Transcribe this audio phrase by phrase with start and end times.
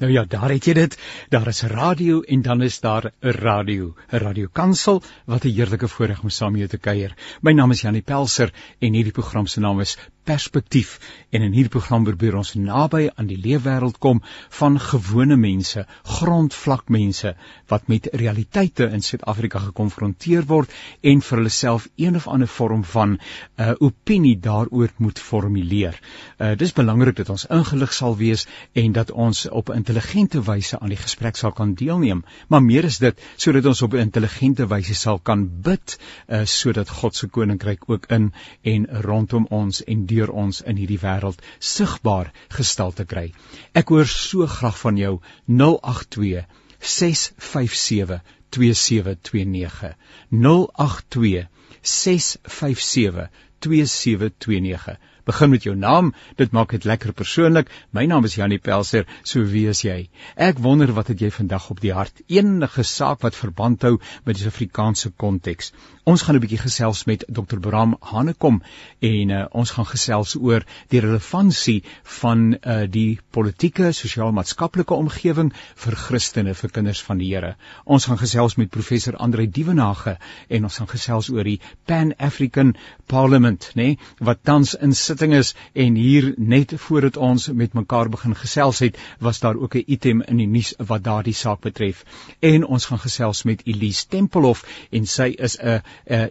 [0.00, 0.94] Nou ja, daar het jy dit.
[1.28, 6.22] Daar is radio en dan is daar 'n radio, 'n radiokansel wat 'n heerlike voorreg
[6.22, 7.14] om saam met jou te kuier.
[7.42, 9.98] My naam is Janie Pelser en hierdie program se naam is
[10.30, 10.98] Perspektief.
[11.34, 14.20] En in hierdie program probeer ons naby aan die leefwêreld kom
[14.58, 17.32] van gewone mense, grondvlak mense
[17.72, 20.70] wat met realiteite in Suid-Afrika gekonfronteer word
[21.02, 23.18] en vir hulle self een of ander vorm van 'n
[23.62, 25.98] uh, opinie daaroor moet formuleer.
[26.38, 30.78] Uh, dis belangrik dat ons ingelig sal wees en dat ons op 'n intelligente wyse
[30.78, 34.66] aan die gesprek sal kan deelneem, maar meer is dit sodat ons op 'n intelligente
[34.66, 40.06] wyse sal kan bid uh, sodat God se koninkryk ook in en rondom ons en
[40.06, 43.32] deur ons in hierdie wêreld sigbaar gestal te kry.
[43.72, 45.14] Ek hoor so graag van jou
[45.46, 46.44] 082
[46.80, 48.20] 657
[48.50, 49.94] 2729
[50.28, 51.46] 082
[51.80, 53.30] 657
[53.64, 57.70] 2729 Begin met jou naam, dit maak dit lekker persoonlik.
[57.92, 60.08] My naam is Janie Pelser, so wie is jy?
[60.36, 62.22] Ek wonder wat het jy vandag op die hart?
[62.28, 65.72] Enige saak wat verband hou met die Afrikaanse konteks.
[66.10, 67.58] Ons gaan 'n bietjie gesels met Dr.
[67.60, 68.62] Bram Hanekom
[69.00, 71.84] en uh, ons gaan gesels oor die relevantie
[72.20, 75.52] van uh, die politieke, sosiaal-maatskaplike omgewing
[75.84, 77.54] vir Christene, vir kinders van die Here.
[77.84, 80.16] Ons gaan gesels met professor Andre Dievenage
[80.48, 82.74] en ons gaan gesels oor die Pan-African
[83.06, 88.08] Parliament, nê, nee, wat tans in sitting is en hier net voordat ons met mekaar
[88.08, 92.04] begin gesels het, was daar ook 'n item in die nuus wat daardie saak betref.
[92.40, 95.82] En ons gaan gesels met Elise Tempelhof en sy is 'n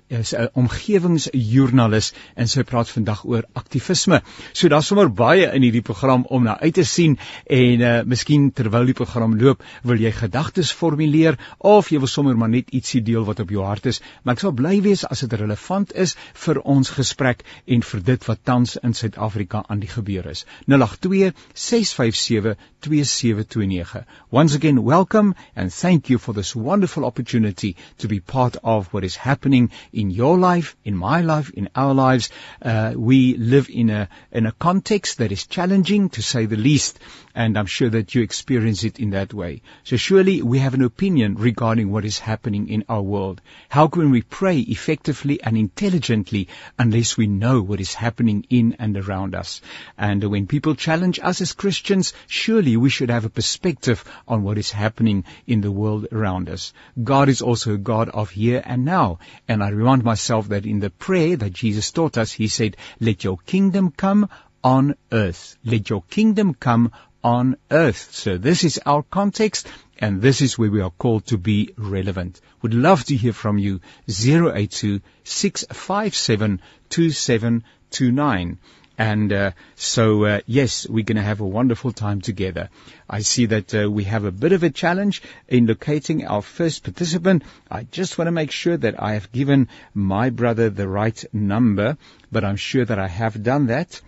[0.08, 4.22] is 'n omgewingsjoernalis en sy praat vandag oor aktivisme.
[4.54, 8.52] So daar's sommer baie in hierdie program om na uit te sien en uh miskien
[8.52, 13.02] terwyl die program loop, wil jy gedagtes formuleer of jy wil sommer maar net ietsie
[13.02, 16.16] deel wat op jou hart is, maar ek sal bly wees as dit relevant is
[16.34, 20.46] vir ons gesprek en vir dit wat tans in Suid-Afrika aan die gebeur is.
[20.66, 24.06] 082 657 2729.
[24.30, 29.04] Once again, welcome and thank you for this wonderful opportunity to be part of what
[29.04, 32.30] is happening in your life, in my life, in our lives.
[32.62, 37.00] Uh, we live in a in a context that is challenging to say the least,
[37.40, 39.62] and I'm sure that you experience it in that way.
[39.86, 43.40] So surely we have an opinion regarding what is happening in our world.
[43.70, 48.98] How can we pray effectively and intelligently unless we know what is happening in and
[48.98, 49.62] around us?
[49.98, 54.58] And when people challenge us as Christians, surely we should have a perspective on what
[54.58, 56.74] is happening in the world around us.
[57.02, 59.20] God is also a God of here and now.
[59.48, 63.24] And I remind myself that in the prayer that Jesus taught us, he said, let
[63.24, 64.28] your kingdom come
[64.64, 65.58] on earth.
[65.64, 66.92] Let your kingdom come
[67.24, 68.10] on earth.
[68.14, 69.68] So this is our context
[70.00, 72.40] and this is where we are called to be relevant.
[72.62, 78.58] Would love to hear from you 082 657 2729.
[78.98, 82.70] And uh, so, uh, yes, we're going to have a wonderful time together.
[83.10, 86.84] I see that uh, we have a bit of a challenge in locating our first
[86.84, 87.44] participant.
[87.72, 91.98] I just want to make sure that I have given my brother the right number,
[92.30, 94.02] but I'm sure that I have done that.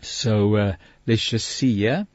[0.00, 0.74] So uh,
[1.06, 2.06] let's just see here.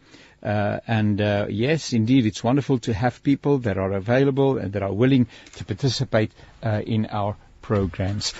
[0.44, 4.84] Uh, and uh, yes, indeed, it's wonderful to have people that are available and that
[4.84, 6.31] are willing to participate
[6.64, 8.34] uh, in our programs.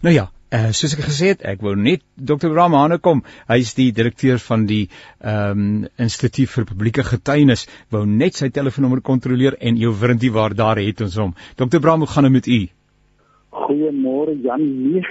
[0.00, 2.52] Nou ja, uh, soos ek gesê het, ek wou net Dr.
[2.52, 4.84] Bram Hanekom, hy is die direkteur van die
[5.18, 10.54] ehm um, Instituut vir Publieke Getuienis, wou net sy telefoonnommer kontroleer en jou wrintie waar
[10.54, 11.34] daar het ons hom.
[11.58, 11.80] Dr.
[11.82, 12.60] Bram, hoe gaan dit met u?
[13.56, 14.62] Goeiemôre Jan.
[14.62, 15.02] Nee,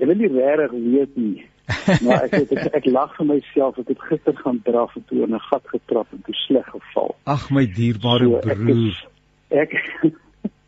[0.00, 1.44] ek wil nie regtig weet nie.
[2.04, 5.22] maar ek het, ek, ek lag vir myself ek het gister gaan draf en toe
[5.26, 7.14] in 'n gat getrap en toe sleg geval.
[7.24, 8.98] Ag my dierbare so, broer.
[9.62, 10.20] Ek is, ek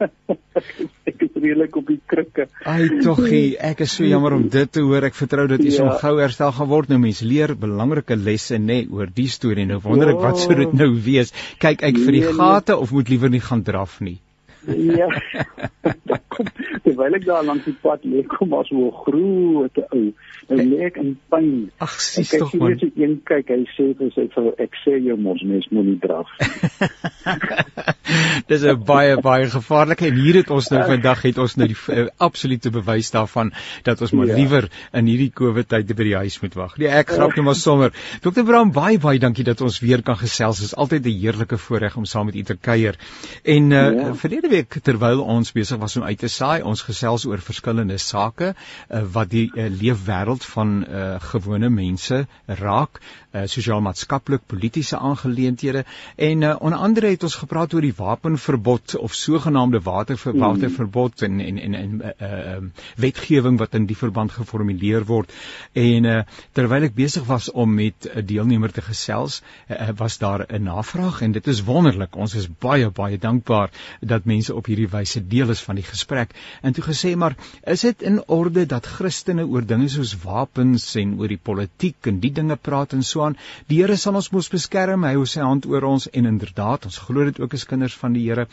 [1.10, 2.46] ek is redelik op die krikke.
[2.68, 5.06] Ai toggie, ek is so jammer om dit te hoor.
[5.08, 5.76] Ek vertrou dat u ja.
[5.76, 6.92] so gou herstel gaan word.
[6.92, 9.66] Nou mense leer belangrike lesse nê nee, oor die storie.
[9.70, 11.34] Nou wonder ek wat sou dit nou wees?
[11.62, 12.38] Kyk ek vir die nee, nee.
[12.42, 14.18] gate of moet liewer nie gaan draf nie?
[14.64, 15.10] ja.
[16.84, 20.12] Terwyl ek daar langs die pad lê, kom as 'n groot ou.
[20.48, 21.70] Nou lê ek in pyn.
[21.80, 22.72] Ag, sies tog man.
[22.74, 25.98] Ek sien een kyk, hy sê vir sy vrou, ek sê jou mos mens moenie
[26.02, 26.28] draf.
[28.50, 31.78] Dis 'n baie baie gevaarlike en hier het ons nou vandag het ons nou die
[31.88, 33.52] uh, absolute bewys daarvan
[33.82, 34.36] dat ons maar ja.
[34.36, 36.76] liewer in hierdie COVID tyd by die huis moet wag.
[36.78, 37.92] Nee, ek grap net maar sommer.
[38.20, 38.44] Dr.
[38.44, 40.60] Brown, baie baie dankie dat ons weer kan gesels.
[40.60, 42.98] Dit is altyd 'n heerlike voorreg om saam met u te kuier.
[43.42, 44.14] En uh, ja.
[44.14, 46.62] verlede week terwyl ons besig was om uit te saai.
[46.64, 52.24] Ons gesels oor verskillende sake uh, wat die uh, leefwêreld van uh, gewone mense
[52.60, 53.00] raak,
[53.34, 55.84] uh, sosiaal-maatskaplik, politieke aangeleenthede
[56.16, 61.40] en uh, onder andere het ons gepraat oor die wapenverbod of sogenaamde waterverbod mm.
[61.40, 62.56] en en en, en uh, uh,
[63.00, 65.32] wetgewing wat in die verband geformuleer word.
[65.72, 66.18] En uh,
[66.56, 71.20] terwyl ek besig was om met 'n deelnemer te gesels, uh, was daar 'n navraag
[71.22, 72.16] en dit is wonderlik.
[72.16, 76.13] Ons is baie baie dankbaar dat mense op hierdie wyse deel is van die gesprek.
[76.62, 81.16] En toe gesê maar, is dit in orde dat Christene oor dinge soos wapens en
[81.20, 83.36] oor die politiek en die dinge praat en so aan?
[83.68, 85.04] Die Here sal ons mos beskerm.
[85.04, 88.14] Hy hou sy hand oor ons en inderdaad, ons glo dit ook as kinders van
[88.16, 88.46] die Here.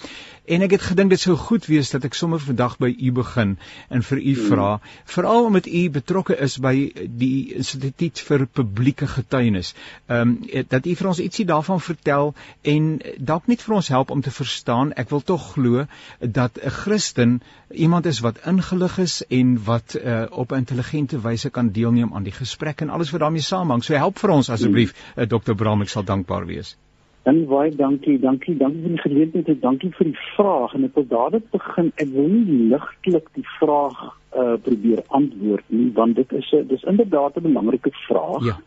[0.45, 3.55] En ek het gedink dit sou goed wees dat ek sommer vandag by u begin
[3.89, 4.69] en vir u vra,
[5.05, 6.73] veral omdat u betrokke is by
[7.21, 9.73] die Instituut vir Publieke Getuienis.
[10.07, 12.33] Ehm um, dat u vir ons ietsie daarvan vertel
[12.73, 14.93] en dalk net vir ons help om te verstaan.
[14.93, 15.85] Ek wil tog glo
[16.19, 17.41] dat 'n Christen
[17.73, 22.35] iemand is wat ingelig is en wat uh, op intelligente wyse kan deelneem aan die
[22.35, 23.83] gesprek en alles wat daarmee saamhang.
[23.83, 25.55] So help vir ons asseblief, uh, Dr.
[25.55, 26.77] Bram, ek sal dankbaar wees.
[27.23, 30.95] Dan baie dankie, dankie, dankie vir die geleentheid en dankie vir die vraag en ek
[30.97, 31.91] wil dadelik begin.
[32.01, 33.99] Ek wil nie ligtelik die vraag
[34.31, 38.45] uh probeer antwoord nie want dit is 'n dis inderdaad 'n belangrike vraag.
[38.45, 38.57] Ja.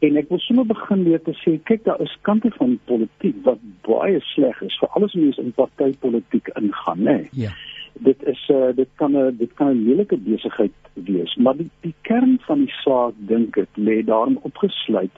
[0.00, 3.58] En ek wil sommer begin weer te sê, kyk daar is kante van politiek wat
[3.84, 7.28] baie sleg is vir alles wat in partytetiek ingaan, nê.
[7.32, 7.50] Ja.
[7.92, 11.94] Dit is uh dit kan 'n dit kan 'n lelike besigheid wees, maar die die
[12.02, 15.16] kern van die saak dink ek lê daarin opgesluit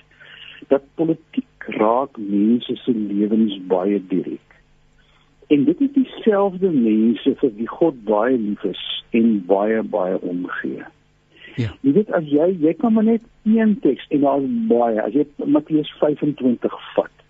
[0.69, 4.49] dat politiek raak mense se lewens baie direk.
[5.47, 10.85] En dit is dieselfde mense vir wie God baie lief is en baie baie omgee.
[11.57, 11.73] Ja.
[11.81, 15.03] Jy weet as jy jy kan maar net een teks en daar's baie.
[15.03, 17.22] As jy Matteus 25 vat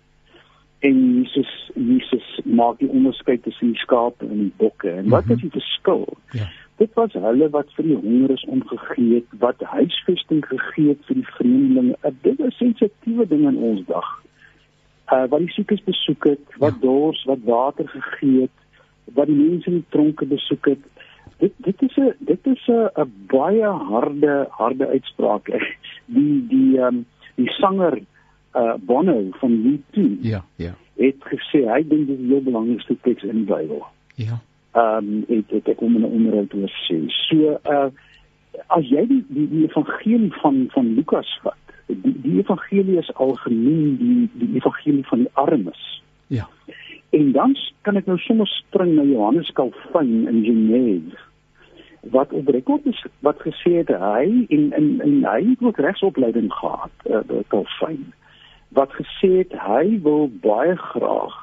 [0.83, 4.91] en Jesus Jesus maak die onderskeid tussen die skape en die bokke.
[4.91, 6.05] En wat is die verskil?
[6.37, 6.49] Ja.
[6.81, 11.29] Dit was hulle wat vir die hongeres omgegee het, wat huisvesting gegee het vir die
[11.37, 12.13] vreemdelinge.
[12.25, 14.09] Dit is sensitiewe ding in ons dag.
[15.13, 16.85] Uh wat die siekes besoek het, wat ja.
[16.87, 18.57] dors, wat water gegee het,
[19.15, 20.89] wat die mense in die tronke besoek het
[21.43, 25.45] dit dit is 'n dit is 'n baie harde harde uitspraak.
[26.15, 27.99] Die die ehm um, die sanger
[28.55, 30.01] uh Bono van U2.
[30.21, 30.75] Ja, ja.
[30.95, 33.85] Het gesê hy dink dit is die heel belangrikste teks in die Bybel.
[34.15, 34.41] Ja.
[34.71, 36.99] Ehm um, het het ek hom in 'n onderhoud oor sê.
[37.07, 37.89] So uh
[38.67, 43.35] as jy die die, die evangelie van van Lukas vat, die die evangelie is al
[43.35, 46.01] genoem die die evangelie van die armes.
[46.27, 46.49] Ja.
[47.09, 51.17] En dan kan ek nou sommer spring na Johannes Calvin in Genève
[52.11, 56.51] wat op rekord is wat gesê het hy en en, en hy het ook regsopleiding
[56.53, 58.13] gehad uh, Calvin
[58.73, 61.39] wat gesê het hy wil baie graag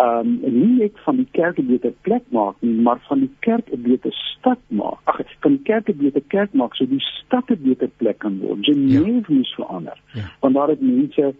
[0.00, 3.72] um nie net van die kerk 'n beter plek maak nie maar van die kerk
[3.72, 7.50] 'n beter stad maak ag van die kerk 'n beter kerk maak so die stad
[7.50, 9.34] 'n beter plek kan word Genève ja.
[9.34, 10.26] moet verander ja.
[10.40, 11.34] want daar het mense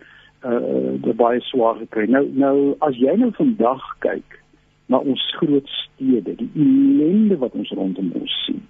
[0.44, 2.06] uh baie swaar gekry.
[2.10, 4.40] Nou nou as jy nou vandag kyk
[4.92, 8.60] na ons groot stede, die ellende wat ons rondom ons sien.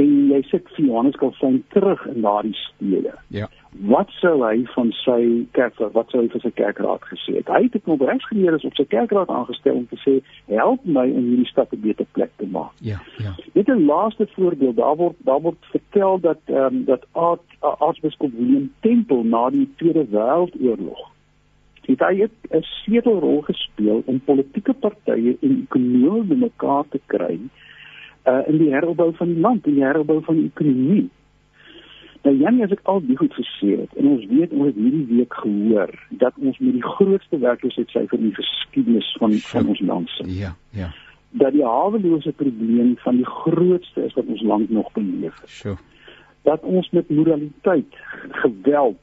[0.00, 3.12] En jy sit vir Johannes Calvin terug in daardie stede.
[3.28, 3.48] Ja.
[3.88, 5.18] Wat sou hy van sy
[5.56, 7.48] kerk, wat sou hy vir sy kerkraad gesê het?
[7.52, 10.14] Hy het 'n kongresgeleer is op sy kerkraad aangestel om te sê,
[10.48, 13.34] "Help my om hierdie stad 'n beter plek te maak." Ja, ja.
[13.52, 14.76] Dit is 'n laaste voorbeeld.
[14.76, 17.06] Daar word daar word vertel dat ehm um, dat
[17.60, 21.12] aartsbiskop William Temple na die Tweede Wêreldoorlog
[21.86, 27.38] het hy 'n sleutelrol gespeel om politieke partye en ekonome bymekaar te kry
[28.24, 31.08] uh in die heropbou van die land, in die heropbou van die ekonomie.
[32.22, 35.06] Nou Janie, as ek al die goed gesê het en ons weet ons het hierdie
[35.10, 40.12] week gehoor dat ons met die grootste werkloosheidsyfer in die geskiedenis van van ons land
[40.18, 40.30] sit.
[40.36, 40.92] Ja, ja.
[41.42, 45.40] Dat die hawelose probleem van die grootste is wat ons land nog beleef.
[45.46, 45.74] So.
[46.46, 47.98] Dat ons met moraliteit,
[48.44, 48.98] geweld,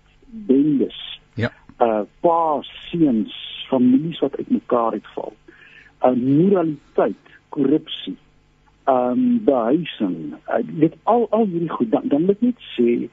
[0.47, 1.51] bendes, ja.
[1.83, 3.35] uh pa seuns,
[3.67, 5.33] families wat uitmekaar uitval.
[5.99, 8.15] 'n uh, Moraliteit, korrupsie,
[8.89, 10.33] ehm um, behuising.
[10.47, 13.09] Uh, dit al al hierdie goed dan dan moet net sê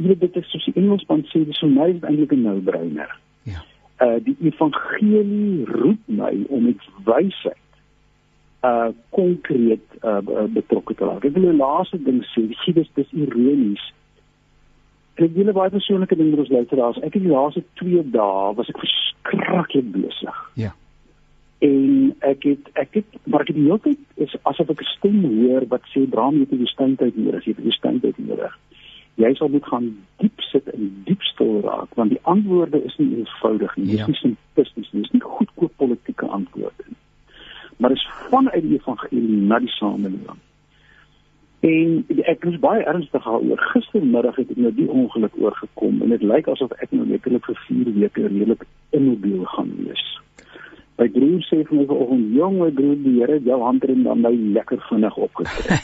[0.00, 3.12] jy dit is soos die Engelsman sê dis vir my eintlik 'n nou-brainer.
[3.52, 3.60] Ja.
[4.04, 7.68] Uh die evangelie roep my om met wysheid
[8.64, 11.24] uh konkreet uh betrokke te raak.
[11.24, 13.92] Ek wil 'n laaste ding sê, sien dis dis ironies.
[15.14, 17.00] Ek wil baie persoonlike ding met ons luisteraars.
[17.04, 20.36] Ek het die laaste 2 dae was ek verskriklik besig.
[20.54, 20.72] Ja
[21.60, 24.92] en ek het ek het maar ek het die hele tyd is asof ek 'n
[24.96, 28.58] stem hoor wat sê Bram jy het die steentyd nodig jy het die steentyd nodig
[29.20, 33.16] jy sal moet gaan diep sit en diep stil raak want die antwoorde is nie
[33.16, 33.96] eenvoudig nie ja.
[33.96, 37.00] dis nie simplisties nie dis nie goedkoop politieke antwoorde nie
[37.80, 40.40] maar is vanuit die evangelie na die samelewing.
[41.60, 43.60] En ek was baie ernstig daaroor.
[43.72, 47.58] Gistermiddag het ek nou die ongeluk oorgekom en dit lyk asof ek nou letterlik vir
[47.68, 50.04] 4 weke redelik immobiel gaan wees.
[51.00, 54.20] My broer sê vir my vanoggend, "Jong, my broer, die Here, jou hand het dan
[54.20, 55.80] my lekker vinnig opgetrek."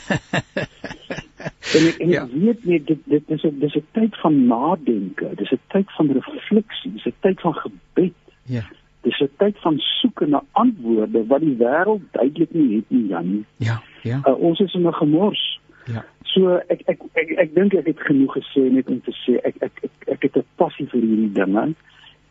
[1.77, 2.25] en ek, en ja.
[2.25, 5.89] ek weet net dit dit is 'n dis 'n tyd van nadenke, dis 'n tyd
[5.97, 8.19] van refleksie, dis 'n tyd van gebed.
[8.45, 8.65] Ja.
[9.09, 13.47] Dis 'n tyd van soek na antwoorde wat die wêreld duidelik nie het nie, Jan.
[13.57, 14.21] Ja, ja.
[14.25, 15.61] Uh, ons is in 'n gemors.
[15.87, 16.05] Ja.
[16.25, 19.55] So ek ek ek ek dink ek het genoeg gesê net om te sê ek
[19.61, 21.75] ek ek, ek het 'n passie vir hierdie dinge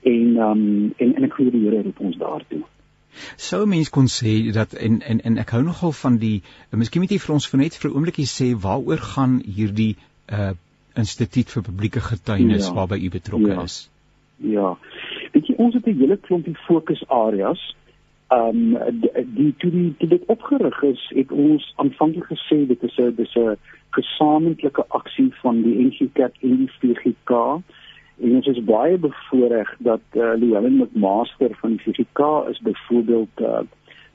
[0.06, 2.62] en um, en en ek glo die Here roep ons daartoe.
[3.40, 7.16] Sou mens kon sê dat en en en ek hou nogal van die miskien moet
[7.16, 9.96] jy vir ons vir net vir 'n oombliekie sê waaroor gaan hierdie
[10.30, 10.54] uh
[10.96, 12.74] instituut vir publieke getuienis ja.
[12.74, 13.64] waarby u betrokke ja.
[13.68, 13.90] is.
[14.38, 14.70] Ja.
[15.34, 17.64] Weet jy ons het 'n hele klompie fokusareas.
[18.32, 19.02] Ehm um,
[19.36, 23.36] die toe die toe dit opgerig is, het ons aanvanklik gesê dit is 'n dis
[23.36, 23.58] 'n
[23.98, 27.62] gesamentlike aksie van die NG Kerk en die VGK.
[28.22, 33.60] En ons is baie bevoorreg dat uh, Llewellyn McMaster van die VGK is byvoorbeeld uh,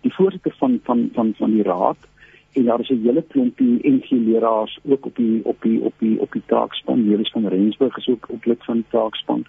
[0.00, 2.08] die voorsitter van van van van die raad
[2.52, 6.20] en daar is 'n hele klompie NG leraars ook op die op die op die
[6.20, 7.04] op die taakspan.
[7.04, 9.44] Julius van Rensburg is ook ook lid van die taakspan.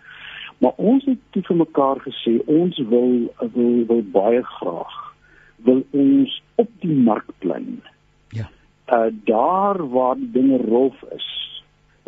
[0.58, 5.14] Maar ons het toe vir mekaar gesê ons wil wil wil baie graag
[5.56, 7.84] wil ons op die markplein.
[8.30, 8.50] Ja.
[8.88, 11.51] Uh daar waar dinge rof is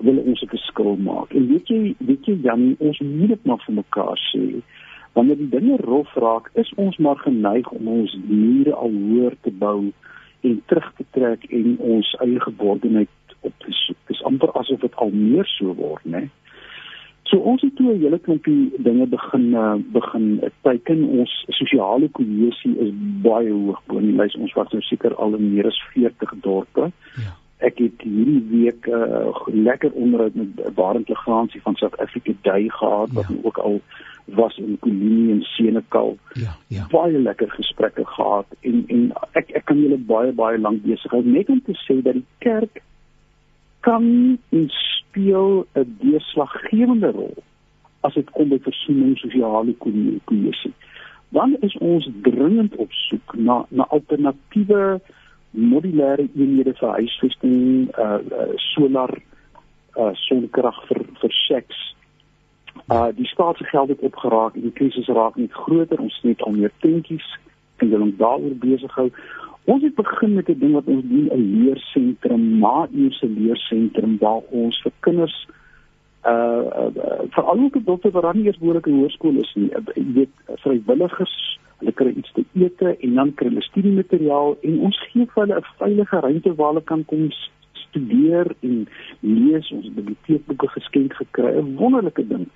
[0.04, 1.34] wil ons 'n verskil maak.
[1.34, 4.62] En weet jy, weet jy Jan, ons moet dit maar vir mekaar sê.
[5.14, 9.52] Wanneer die dinge rof raak, is ons maar geneig om ons mure al hoër te
[9.52, 9.92] bou
[10.42, 13.10] en terug te trek en ons eie geborgenheid
[13.42, 13.98] op te soek.
[14.08, 16.30] Dit is amper asof dit al meer so word, né?
[17.24, 21.04] So ons het toe 'n hele klompie dinge begin uh, begin teiken.
[21.04, 22.92] Ons sosiale kohesie is
[23.22, 24.36] baie hoog bo in die lys.
[24.36, 26.92] Ons was nou seker al in meer as 40 dorpe.
[27.16, 27.34] Ja
[27.64, 32.68] ek het hierdie week 'n uh, lekker onderhoud met Barend Legaansie van South Africa Day
[32.70, 33.36] gehad wat ja.
[33.42, 33.82] ook al
[34.26, 36.18] was in Kolonie en Senekal.
[36.34, 36.88] Ja, ja.
[36.90, 41.24] Baie lekker gesprekke gehad en en ek ek kan julle baie baie lank besig hou
[41.26, 42.82] net om te sê dat die kerk
[43.80, 47.44] kan en speel 'n deurslaggewende rol
[48.02, 49.76] as dit kom by versoening sosiale
[50.26, 50.74] kohesie.
[51.30, 55.02] Dan is ons dringend op soek na na alternatiewe
[55.54, 59.14] modulêre eenhede vir huisvesting, uh, uh solar
[59.98, 61.80] uh sonkrag vir vir seks.
[62.90, 66.02] Uh die staatsgeld het opgeraak en die krisis raak net groter.
[66.02, 67.28] Ons het al meer tentjies
[67.78, 69.10] en wil ons daaroor besig hou.
[69.66, 74.82] Ons het begin met 'n ding wat ons doen 'n leersentrum, maar-uurse leersentrum waar ons
[74.82, 75.48] vir kinders
[76.26, 80.14] uh, uh veral ook op dokter wat dan nie eers behoorlike hoërskool is nie, jy
[80.14, 80.34] weet
[80.64, 85.44] vrywilligers hulle kry iets te eet en dan kry hulle studiemateriaal en ons gee vir
[85.44, 87.30] hulle 'n veilige ruimte waar hulle kan kom
[87.94, 88.88] studeer en
[89.20, 89.72] lees.
[89.72, 92.48] Ons biblioteekboeke geskenk gekry 'n wonderlike ding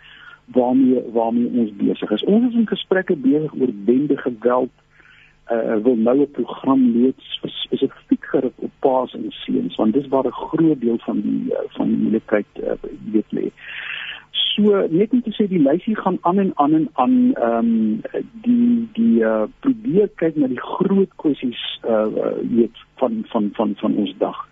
[0.46, 2.24] waarmee waarmee ons besig is.
[2.24, 4.76] Ons is in gesprekke besig oor bende geweld
[5.52, 10.26] uh wil nou 'n program loods spesifiek gerig op paas en seuns want dis waar
[10.28, 12.72] 'n groot deel van die uh, van die moeilikheid uh,
[13.12, 13.52] weet lê
[14.32, 18.24] so net om te sê die lysie gaan aan en aan en aan ehm um,
[18.46, 22.06] die die uh, probeer kyk na die groot kwessies uh
[22.42, 24.48] weet van van van van ons dag.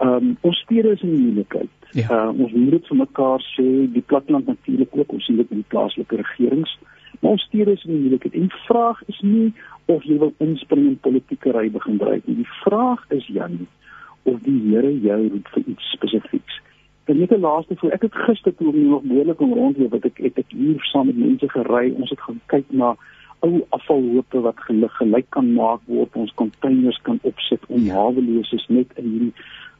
[0.00, 1.74] Ehm um, ons stede is in moeilikheid.
[1.90, 2.08] Ja.
[2.10, 5.62] Uh, ons moet dit vir mekaar sê, die platteland natuurlik ook, ons sien dit in
[5.62, 6.78] die plaaslike regerings.
[7.20, 8.34] Maar ons stede is in moeilikheid.
[8.34, 9.52] En die vraag is nie
[9.86, 12.36] of jy wil inspring in politieke ry begin dryf nie.
[12.42, 13.66] Die vraag is Jan
[14.22, 16.60] of die Here jou roep vir iets spesifieks.
[17.08, 20.16] En net 'n laaste voor ek het gister toe nog behoorlik om rondloop wat ek
[20.16, 21.92] het ek hier saam met mense gery.
[21.96, 22.96] Ons het gaan kyk na
[23.38, 26.16] ou afvalhope wat gelig gelyk kan maak word.
[26.16, 27.94] Ons containers kan opsit om ja.
[27.94, 29.34] haweloses net in hierdie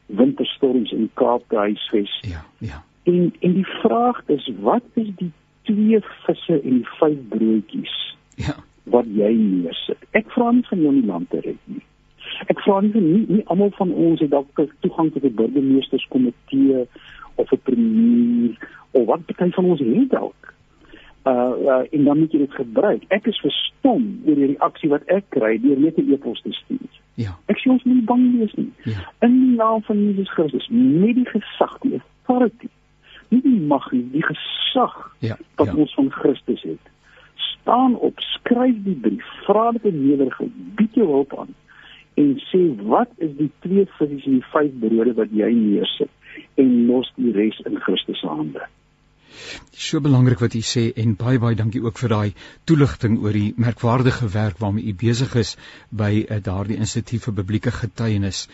[0.05, 2.19] winterstorms in Kaap te huisves.
[2.21, 2.83] Ja, ja.
[3.03, 5.31] En en die vraag is wat is die
[5.61, 8.15] twee visse en die vyf broodjies?
[8.35, 8.55] Ja.
[8.83, 10.01] Wat jy neersit.
[10.11, 11.83] Ek vra nie van jou die land te red nie.
[12.47, 16.85] Ek vra nie nie, nie almal van ons het dalk toegang tot die burgemeesterskomitee
[17.35, 18.57] of 'n premier
[18.91, 20.53] of wat party van ons het dalk.
[21.23, 23.03] Uh, uh en dan moet jy dit gebruik.
[23.07, 26.91] Ek is verstom oor die reaksie wat ek kry deur net 'n e-pos te stuur.
[27.13, 27.37] Ja.
[27.45, 28.71] Ek sê ons moet bang wees nie.
[28.83, 29.11] Ja.
[29.19, 32.69] In die naam van Jesus Christus, met die gesag, die authority,
[33.29, 35.37] nie die mag nie, die gesag ja.
[35.55, 35.75] wat ja.
[35.75, 36.85] ons van Christus het.
[37.35, 41.55] Staan op, skryf die brief, vra dit in nederigheid, bied jou hulp aan
[42.19, 42.61] en sê
[42.91, 46.11] wat is die twee visies en die vyf brode wat jy neersit
[46.61, 48.67] en los die res in Christus se hande.
[49.79, 52.33] So belangrik wat u sê en baie baie dankie ook vir daai
[52.67, 55.55] toelichting oor die merkwaardige werk waarmee u besig is
[55.89, 58.47] by uh, daardie instituut vir publieke getuienis.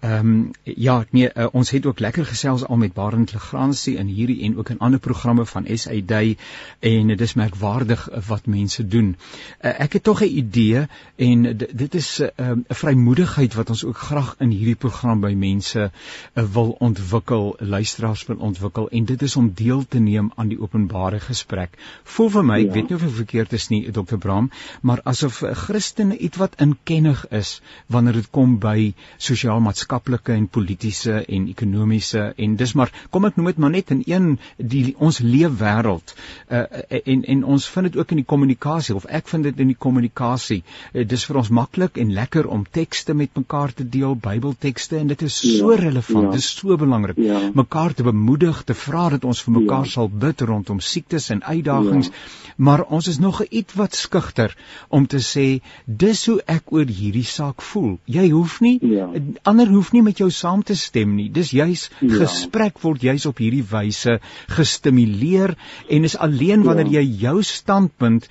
[0.00, 4.10] Ehm um, ja, nee, uh, ons het ook lekker gesels al met Barend Legrandsie in
[4.10, 6.36] hierdie en ook in ander programme van SA Day
[6.80, 9.14] en dit is merkwaardig uh, wat mense doen.
[9.60, 13.84] Uh, ek het tog 'n idee en dit is 'n uh, 'n vrymoedigheid wat ons
[13.84, 15.90] ook graag in hierdie program by mense
[16.34, 20.60] uh, wil ontwikkel, luisteraars wil ontwikkel en dit is om deel te neem aan die
[20.60, 21.76] openbare gesprek.
[22.16, 22.68] Voel vir my, ja.
[22.68, 24.18] ek weet nie of ek verkeerd is nie, Dr.
[24.22, 24.50] Bram,
[24.82, 27.60] maar asof Christene ietwat inkennig is
[27.92, 33.50] wanneer dit kom by sosiaal-maatskaplike en politieke en ekonomiese en dis maar kom ek noem
[33.52, 36.14] dit maar net in een die ons leefwêreld.
[36.48, 36.64] Uh,
[37.02, 39.78] en en ons vind dit ook in die kommunikasie of ek vind dit in die
[39.78, 40.62] kommunikasie.
[40.92, 45.12] Uh, dis vir ons maklik en lekker om tekste met mekaar te deel, Bybeltekste en
[45.12, 45.80] dit is so ja.
[45.80, 46.36] relevant, ja.
[46.36, 47.20] dis so belangrik.
[47.22, 47.40] Ja.
[47.54, 49.94] Mekaar te bemoedig, te vra dat ons vir mekaar ja.
[49.96, 52.54] sal bid rondom siektes en uitdagings, ja.
[52.56, 54.54] maar ons is nog ietwat skugter
[54.88, 55.46] om te sê
[55.86, 57.96] dis hoe ek oor hierdie saak voel.
[58.04, 59.08] Jy hoef nie ja.
[59.48, 61.30] ander hoef nie met jou saam te stem nie.
[61.32, 62.14] Dis juis ja.
[62.24, 64.18] gesprek word juis op hierdie wyse
[64.52, 65.56] gestimuleer
[65.88, 67.00] en is alleen wanneer ja.
[67.00, 68.28] jy jou standpunt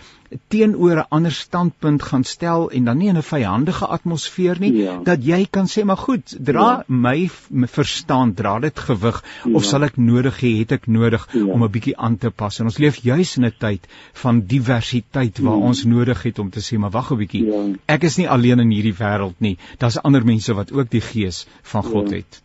[0.48, 5.00] teenoor 'n ander standpunt gaan stel en dan nie in 'n vyandige atmosfeer nie ja.
[5.04, 6.84] dat jy kan sê maar goed dra ja.
[6.88, 9.52] my, my verstaan dra dit gewig ja.
[9.52, 11.46] of sal ek nodig hê het ek nodig ja.
[11.46, 15.40] om 'n bietjie aan te pas en ons leef juis in 'n tyd van diversiteit
[15.40, 15.66] waar ja.
[15.72, 17.66] ons nodig het om te sê maar wag 'n bietjie ja.
[17.86, 21.46] ek is nie alleen in hierdie wêreld nie daar's ander mense wat ook die gees
[21.62, 22.16] van God ja.
[22.16, 22.42] het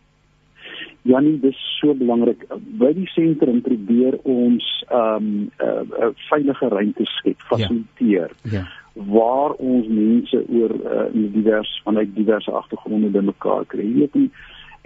[1.06, 2.46] Janie, dis so belangrik.
[2.80, 7.46] By die sentrum probeer ons ehm um, 'n uh, uh, veilige ruimte skep, ja.
[7.50, 8.30] fasiliteer.
[8.42, 8.50] Ja.
[8.58, 8.64] ja.
[8.94, 13.84] Waar ons mense oor uh, divers vanuit diverse agtergronde bymekaar kry.
[13.84, 14.30] Jy weet nie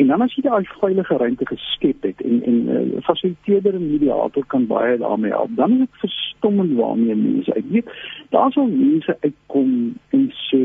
[0.01, 4.47] En dan as jy daai veilige ruimte geskep het en en uh, fasiliteerder en mediator
[4.47, 7.91] kan baie daarmee help, dan is dit verstommend waarmee mense uit weet.
[8.29, 9.75] Daar sal mense uitkom
[10.17, 10.63] en sê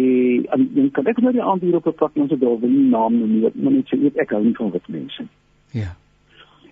[0.56, 2.88] aan een kant ek nou die aand hier op 'n plek ons het daar nie
[2.96, 5.28] naam noem nie, maar net sê ek hou nie van wit mense.
[5.76, 5.94] Ja.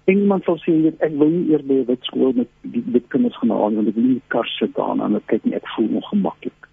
[0.09, 3.07] En iemand sal sê ek wil nie eers by 'n wit skool met die wit
[3.13, 5.67] kinders gaan haal want ek wil nie kar sit daar en ek kyk nie ek
[5.75, 6.69] voel ongemaklik.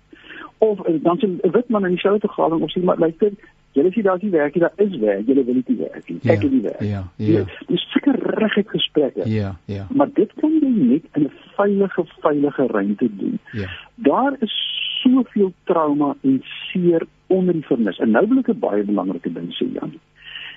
[0.59, 3.33] Of dan sê 'n wit man in die skool te gaan of sê maar luister
[3.73, 5.27] Julle sê daar is nie werk nie, daar is werk.
[5.27, 6.19] Julle wil nie werk nie.
[6.33, 6.81] Ek wil nie werk.
[6.83, 7.45] Ja, ja.
[7.69, 9.29] Dis seker regtig gesprekke.
[9.31, 9.87] Ja, ja.
[9.95, 13.39] Maar dit kan jy net in 'n veilige, veilige ruimte doen.
[13.53, 13.69] Ja.
[13.95, 14.55] Daar is
[15.03, 17.99] soveel trauma en seer onder die vernis.
[17.99, 19.95] En nou wil ek 'n baie belangrike ding sê, Jan.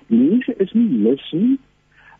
[0.07, 1.59] Mense is nie lus nie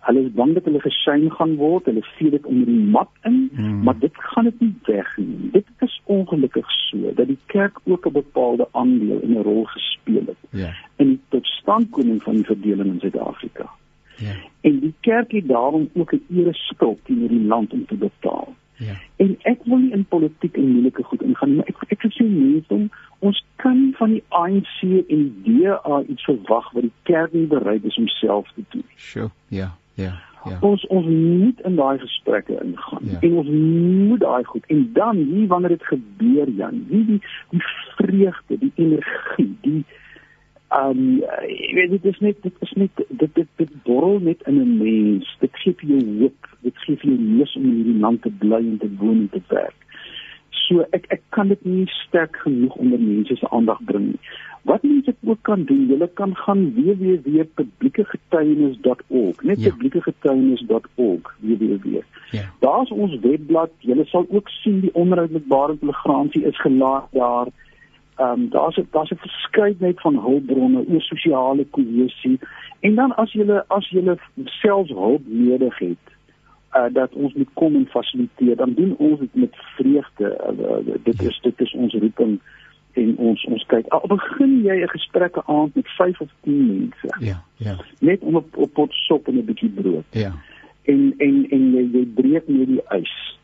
[0.04, 3.38] Hulle is bang dat hulle geshyn gaan word, hulle sien dit onder die mat in,
[3.56, 3.84] hmm.
[3.88, 5.52] maar dit gaan dit nie weg nie.
[5.54, 10.26] Dit is ongelukkig so dat die kerk ook 'n bepaalde aandeel in 'n rol gespeel
[10.26, 10.74] het ja.
[10.96, 13.70] in die totstandkoming van die verdeling in Suid-Afrika.
[14.18, 14.36] Ja.
[14.62, 18.56] En die kerk het daarom ook 'n ere skuld teenoor die land om te betaal.
[18.86, 18.96] Ja.
[19.24, 21.66] En ek wil nie in politiek en moeilike goed ingaan nie.
[21.72, 22.80] Ek ek sê mense,
[23.20, 27.98] ons kan van die ANC en DA iets verwag wat die kerk nie bereid is
[27.98, 28.86] om self te doen.
[28.96, 29.32] Sure.
[29.48, 29.72] Ja.
[29.96, 30.14] Ja.
[30.44, 30.58] Ja.
[30.60, 33.04] Ons ons moet in daai gesprekke ingaan.
[33.08, 33.20] Ja.
[33.20, 34.66] En ons moet daai goed.
[34.68, 37.64] En dan hier wanneer dit gebeur Jan, wie die die
[37.96, 39.86] vreugde, die energie, die
[40.78, 44.62] um, jy weet dit is net dit is net dit dit dit borrel net in
[44.62, 45.38] 'n mens.
[45.40, 46.48] Dit gee vir jou hoop.
[46.62, 49.30] Dit gee vir jou lus om in hierdie land te bly en te woon en
[49.30, 49.76] te werk.
[50.50, 54.20] So ek ek kan dit nie sterk genoeg onder mense se aandag bring nie.
[54.64, 59.70] Wat mense ook kan doen, hulle kan gaan www.publiekegetuienis.org, net ja.
[59.70, 62.02] publiekegetuienis.org, www.
[62.32, 62.42] Ja.
[62.60, 63.72] Daar's ons webblad.
[63.80, 67.48] Julle sal ook sien die onderhoud met Barend Legrandsie is gelaat daar.
[68.16, 72.40] Ehm um, daar's daar's 'n verskeidenheid van hulpbronne oor sosiale kohesie
[72.80, 76.06] en dan as jy as jy selfs hulp nodig het
[76.76, 80.28] uh, dat ons moet kom en fasiliteer dan doen ons dit met vreugde
[80.60, 82.40] uh, dit is dit is ons roeping
[82.94, 87.16] en ons ons kyk al begin jy 'n gesprek aand met 5 of 10 mense.
[87.20, 87.76] Ja, ja.
[88.00, 90.06] Net om op, op pot sop en 'n bietjie brood.
[90.10, 90.32] Ja.
[90.84, 93.38] En en en jy jy breek net die ys.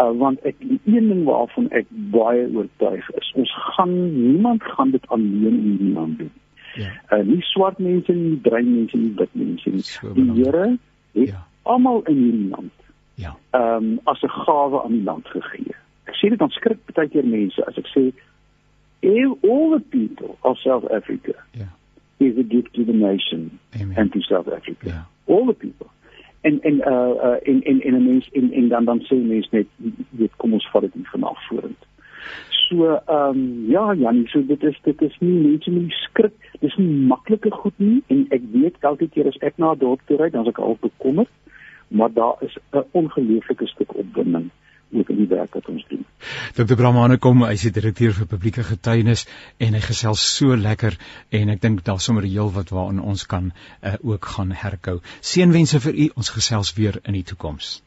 [0.00, 4.94] Uh, want ek die een ding waarvan ek baie oortuig is, ons gaan niemand gaan
[4.94, 6.32] dit alleen in hierdie land doen.
[6.78, 6.92] Ja.
[7.10, 9.84] Uh, nie swart mense nie, bruin mense nie, wit mense nie.
[9.84, 10.78] So die Here
[11.18, 11.42] het ja.
[11.68, 12.88] almal in hierdie land.
[13.20, 13.36] Ja.
[13.50, 15.76] Ehm um, as 'n gawe aan die land gegee.
[16.08, 18.08] Ek sê dit dan skrik baie keer mense as ek sê
[19.50, 21.72] all the people of South Africa yeah.
[22.18, 23.96] is a gift to the nation Amen.
[23.98, 24.86] and to South Africa.
[24.86, 25.02] Yeah.
[25.26, 25.90] All the people.
[26.40, 29.48] En en uh uh en en en 'n mens en en dan dan sê mense
[29.50, 29.66] net
[30.10, 31.88] weet kom ons vat dit vanaf vorentoe.
[32.50, 36.36] So ehm um, ja Janie, so dit is dit is nie net so 'n skrik,
[36.60, 40.16] dis nie maklike goed nie en ek weet elke keer as ek na 'n toe
[40.16, 41.28] ry, dan is ek al bekommerd
[41.90, 44.50] maar daar is 'n ongelooflike stuk opwinding
[44.92, 46.04] ook in die werk wat ons doen.
[46.54, 46.74] Dr.
[46.74, 49.26] Bramane kom, hy is die direkteur vir publieke getuienis
[49.58, 50.98] en hy gesels so lekker
[51.40, 54.98] en ek dink daar's sommer heel wat waaraan ons kan uh, ook gaan herkou.
[55.20, 57.78] Seënwense vir u, ons gesels weer in die toekoms.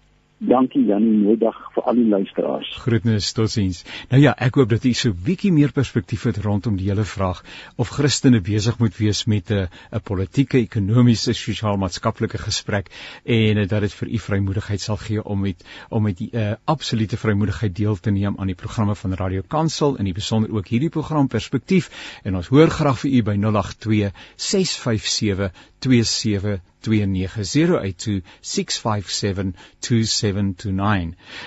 [0.43, 2.67] Dankie Janie, middag vir al die luisteraars.
[2.83, 3.77] Groetnis, totsiens.
[4.11, 7.39] Nou ja, ek hoop dat u so bietjie meer perspektief het rondom die hele vraag
[7.79, 12.91] of Christene besig moet wees met 'n 'n politieke, ekonomiese, sosiaal-maatskaplike gesprek
[13.23, 17.17] en dat dit vir u vrymoedigheid sal gee om met om met die uh, absolute
[17.17, 20.89] vrymoedigheid deel te neem aan die programme van Radio Kansel en die besonder ook hierdie
[20.89, 21.89] program Perspektief
[22.23, 26.91] en ons hoor graag vir u by 082 657 27 0891104529.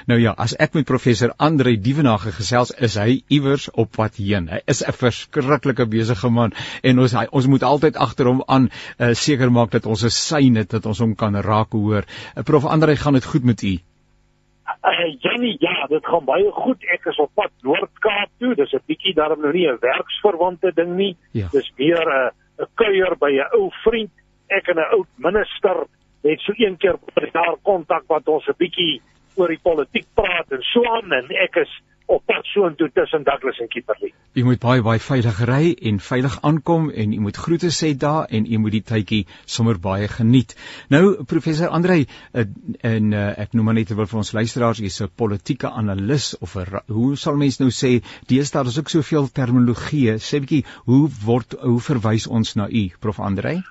[0.06, 4.48] Nou ja, as ek met professor Andre Dievenage gesels, is hy iewers op pad heen.
[4.52, 8.70] Hy is 'n verskriklike besige man en ons hy, ons moet altyd agter hom aan
[8.70, 12.04] uh, seker maak dat ons 'n syne dat ons hom kan raak hoor.
[12.36, 13.78] Uh, prof Andre, gaan dit goed met u?
[14.86, 16.84] Uh, Jenny, ja, dit gaan baie goed.
[16.94, 18.54] Ek is op pad Noord-Kaap toe.
[18.54, 21.16] Dis 'n bietjie daarom nou nie 'n werksverwante ding nie.
[21.32, 21.48] Ja.
[21.52, 22.30] Dis meer 'n
[22.62, 24.10] 'n kuier by 'n ou vriend
[24.48, 25.86] ek en 'n oud minister
[26.22, 29.00] het so een keer per jaar kontak wat ons 'n bietjie
[29.36, 31.72] oor die politiek praat en so aan en ek is
[32.06, 34.12] op pad soontoe tussen Douglas en Kimberley.
[34.36, 38.28] Jy moet baie baie veilig ry en veilig aankom en jy moet groete sê daar
[38.30, 39.22] en jy moet die tydjie
[39.56, 40.54] sommer baie geniet.
[40.92, 42.04] Nou professor Andrei
[42.36, 46.56] en uh, ek noem maar net terwyl vir ons luisteraars jy's 'n politieke analis of
[46.56, 51.58] 'n hoe sal mens nou sê deesdae is ook soveel terminologie sê bietjie hoe word
[51.62, 53.62] hoe verwys ons na u prof Andrei?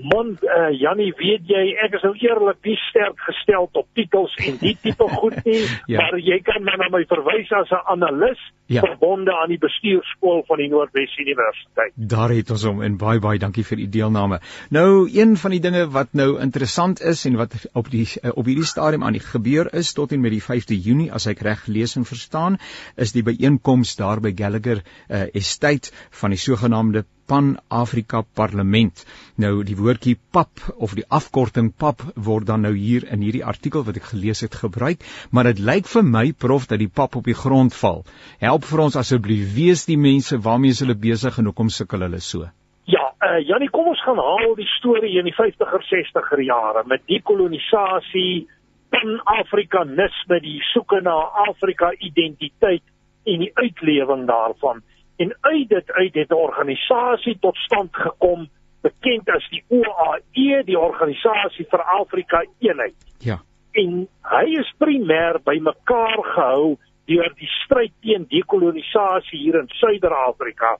[0.00, 4.56] Man, uh, Jannie, weet jy, ek is nou eerlik nie sterk gestel op titels en
[4.62, 6.00] die tipe goed nie, ja.
[6.00, 8.40] maar jy kan my na my verwys as 'n analis
[8.72, 8.80] ja.
[8.80, 11.92] verbonde aan die bestuurskool van die Noordwes Universiteit.
[11.94, 14.40] Daar het ons hom en baie baie dankie vir u deelname.
[14.72, 18.48] Nou, een van die dinge wat nou interessant is en wat op die eh, op
[18.48, 21.66] hierdie stadium aan die gebeur is tot en met die 5de Junie as ek reg
[21.66, 22.56] lees en verstaan,
[22.96, 29.04] is die byeenkoms daar by Gallagher uh, Estate van die sogenaamde Pan-Afrika Parlement.
[29.36, 33.84] Nou die woordjie PAP of die afkorting PAP word dan nou hier in hierdie artikel
[33.86, 37.28] wat ek gelees het gebruik, maar dit lyk vir my prof dat die PAP op
[37.30, 38.02] die grond val.
[38.40, 42.20] Help vir ons asseblief, wie is die mense waarmee hulle besig en hoekom sukkel hulle
[42.20, 42.48] so?
[42.90, 47.04] Ja, uh, Janie, kom ons gaan haal die storie in die 50er 60er jare met
[47.06, 48.48] dekolonisasie,
[48.92, 51.14] pan-afrikanisme, die soeke na
[51.46, 52.82] Afrika identiteit
[53.24, 54.82] en die uitlewing daarvan.
[55.16, 58.48] En uit dit uit het 'n organisasie tot stand gekom
[58.82, 62.94] bekend as die OAE, die Organisasie vir Afrika Eenheid.
[63.18, 63.40] Ja.
[63.72, 66.76] En hy is primêr bymekaar gehou
[67.10, 70.76] deur die stryd teen dekolonisasie hier in Suider-Afrika.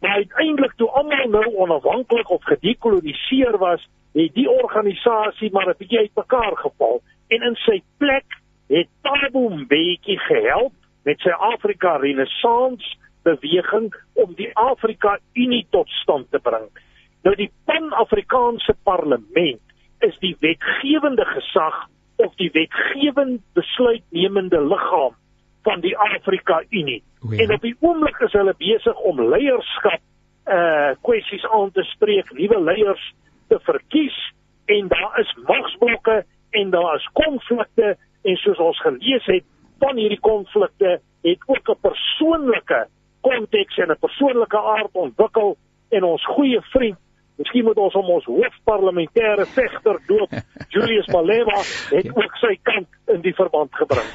[0.00, 5.98] Maar uiteindelik toe almal nou onafhanklik of gedekoloniseer was, het die organisasie maar 'n bietjie
[5.98, 8.26] uitmekaar geval en in sy plek
[8.68, 10.72] het Thabo Mbeki gehelp
[11.04, 16.68] met sy Afrika Renaissance beweging om die Afrika Unie tot stand te bring.
[17.22, 19.60] Nou die Pan-Afrikaanse Parlement
[20.06, 25.16] is die wetgewende gesag of die wetgewend besluitnemende liggaam
[25.62, 27.02] van die Afrika Unie.
[27.24, 27.44] Oh ja.
[27.44, 30.00] En op die oomblik is hulle besig om leierskap
[30.50, 33.02] uh kwessies aan te spreek, nuwe leiers
[33.48, 34.16] te verkies
[34.72, 39.44] en daar is magsblokke en daar is konflikte en soos ons gelees het
[39.78, 42.86] van hierdie konflikte het ook 'n persoonlike
[43.20, 45.56] konteks en 'n persoonlike aard ontwikkel
[45.88, 46.98] en ons goeie vriend
[47.40, 50.34] Miskien moet ons hom ons hoofparlementêre vegter doop.
[50.74, 52.12] Julius Malema het ja.
[52.12, 54.10] ook sy kant in die verband gebring.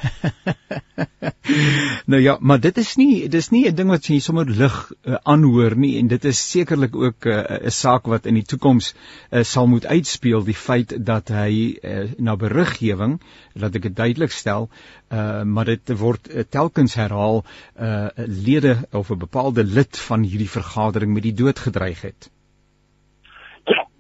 [2.11, 5.17] nou ja, maar dit is nie dis nie 'n ding wat jy sommer lig uh,
[5.23, 8.93] aanhoor nie en dit is sekerlik ook eh, 'n uh, saak wat in die toekoms
[8.93, 13.19] uh, sal moet uitspeel die feit dat hy uh, na beriggewing
[13.53, 14.69] laat ek dit duidelik stel,
[15.09, 20.49] uh, maar dit word uh, telkens herhaal uh, lede of 'n bepaalde lid van hierdie
[20.49, 22.29] vergadering met die dood gedreig het.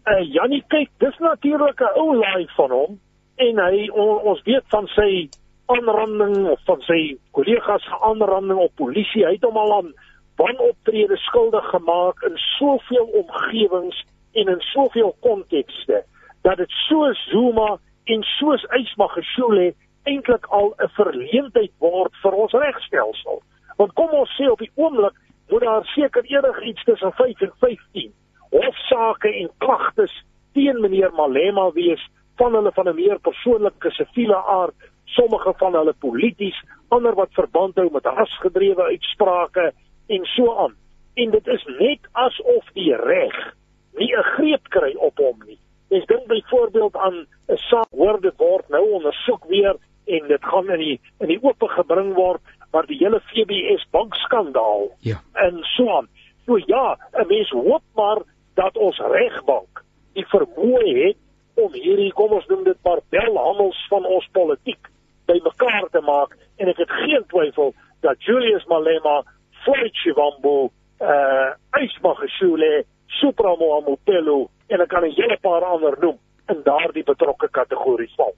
[0.05, 2.99] Uh, Jannie kyk, dis natuurlik 'n ou laai van hom
[3.35, 5.29] en hy on, ons weet van sy
[5.65, 9.25] aanranding of van sy kollegas se aanranding op polisie.
[9.25, 9.89] Hy het hom al aan
[10.37, 16.03] wanoptrede skuldig gemaak in soveel omgewings en in soveel kontekste
[16.41, 23.41] dat dit so Zuma en soos Ysmagashule eintlik al 'n verleentheid word vir ons regstelsel.
[23.77, 25.17] Want kom ons sê op die oomblik
[25.49, 28.13] moet daar seker enigiets tussen 5 en 15
[28.55, 30.13] hofsaake en klagtes
[30.53, 32.03] teen meneer Malema wees
[32.39, 37.75] van hulle van 'n meer persoonlike siviele aard, sommige van hulle polities, ander wat verband
[37.75, 39.71] hou met rasgedrewe uitsprake
[40.07, 40.75] en so aan.
[41.13, 43.53] En dit is net asof die reg
[43.93, 45.59] nie 'n greep kry op hom nie.
[45.89, 50.69] Ek dink byvoorbeeld aan 'n saak hoor dit word nou ondersoek weer en dit gaan
[50.69, 52.41] in die in die oop gebring word
[52.71, 54.89] maar die hele FBS bankskandaal.
[54.99, 55.21] Ja.
[55.33, 56.07] En so aan.
[56.45, 58.21] So ja, 'n mens hoop maar
[58.55, 59.83] dat ons regbank
[60.15, 61.17] die vermoë het
[61.59, 64.89] om hierdie kom ons noem dit maar belhandels van ons politiek
[65.25, 66.35] bymekaar te maak.
[66.57, 67.73] En ek het geen twyfel
[68.05, 69.21] dat Julius Malema,
[69.63, 70.69] Floyd Shivambu,
[71.01, 72.85] uh Ismagashule,
[73.19, 76.19] Supramo Amopelo en ek kan 'n hele paar ander noem
[76.53, 78.35] in daardie betrokke kategorie val.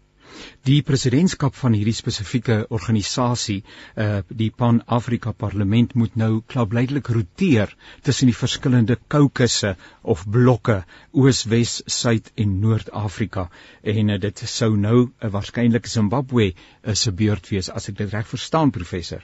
[0.67, 3.61] Die presidentskap van hierdie spesifieke organisasie,
[4.05, 7.71] uh die Pan-Afrika Parlement moet nou klaarblyklik roteer
[8.03, 10.81] tussen die verskillende koukusse of blokke
[11.13, 13.47] Oos, Wes, Suid en Noord-Afrika
[13.95, 18.13] en uh, dit sou nou uh, waarskynlik Zimbabwe uh, se beurt wees as ek dit
[18.13, 19.23] reg verstaan professor.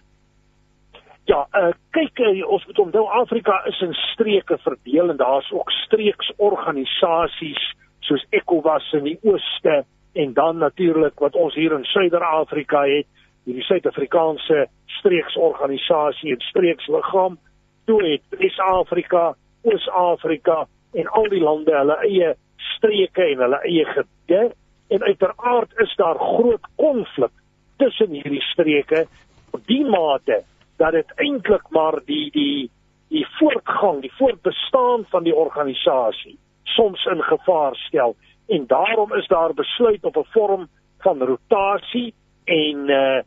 [1.27, 5.71] Ja, uh, kyk uh, ons moet onthou Afrika is in streke verdeel en daar's ook
[5.83, 7.71] streeksorganisasies
[8.07, 13.07] soos ECOWAS in die ooste en dan natuurlik wat ons hier in Suider-Afrika het,
[13.43, 14.67] hierdie Suid-Afrikaanse
[14.99, 17.37] streeksorganisasie en streeksliggaam,
[17.85, 20.63] toe het Wes-Afrika, Oos-Afrika
[20.93, 22.33] en al die lande hulle eie
[22.75, 24.53] streke en hulle eie gebiede
[24.93, 27.33] en uiteraard is daar groot konflik
[27.81, 29.05] tussen hierdie streke
[29.51, 30.43] op die mate
[30.77, 32.69] dat dit eintlik maar die die
[33.13, 38.15] die voortgang, die voortbestaan van die organisasie soms in gevaar stel
[38.47, 40.67] en daarom is daar besluit op 'n vorm
[40.99, 42.13] van rotasie
[42.45, 43.21] en uh,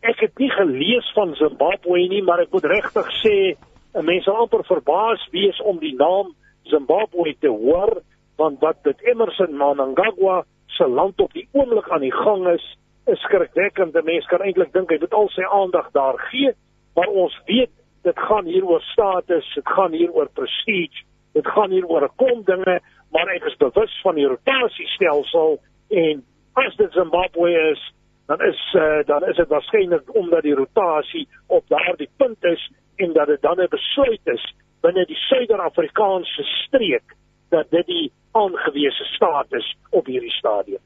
[0.00, 3.56] ek het nie gelees van Zimbabwe nie maar ek moet regtig sê
[3.94, 8.02] 'n mens sal amper verbaas wees om die naam Zimbabwe te hoor
[8.36, 12.64] want wat dit Emerson Mnangagwa se land op die oomblik aan die gang is
[13.06, 13.94] is skrikwekkend.
[13.96, 16.52] 'n Mens kan eintlik dink hy moet al sy aandag daar gee,
[16.94, 17.70] maar ons weet
[18.02, 22.16] dit gaan hier oor status, dit gaan hier oor prestige, dit gaan hier oor 'n
[22.16, 27.92] kom dinge maar ek is bewus van die rotasiestelsel en as dit Zimbabwe is
[28.26, 33.12] dan is uh, dan is dit waarskynlik omdat die rotasie op daardie punt is en
[33.12, 37.14] dat dit dan 'n besluit is binne die Suider-Afrikaanse streek
[37.48, 40.80] dat dit die aangewese staat is op hierdie stadium.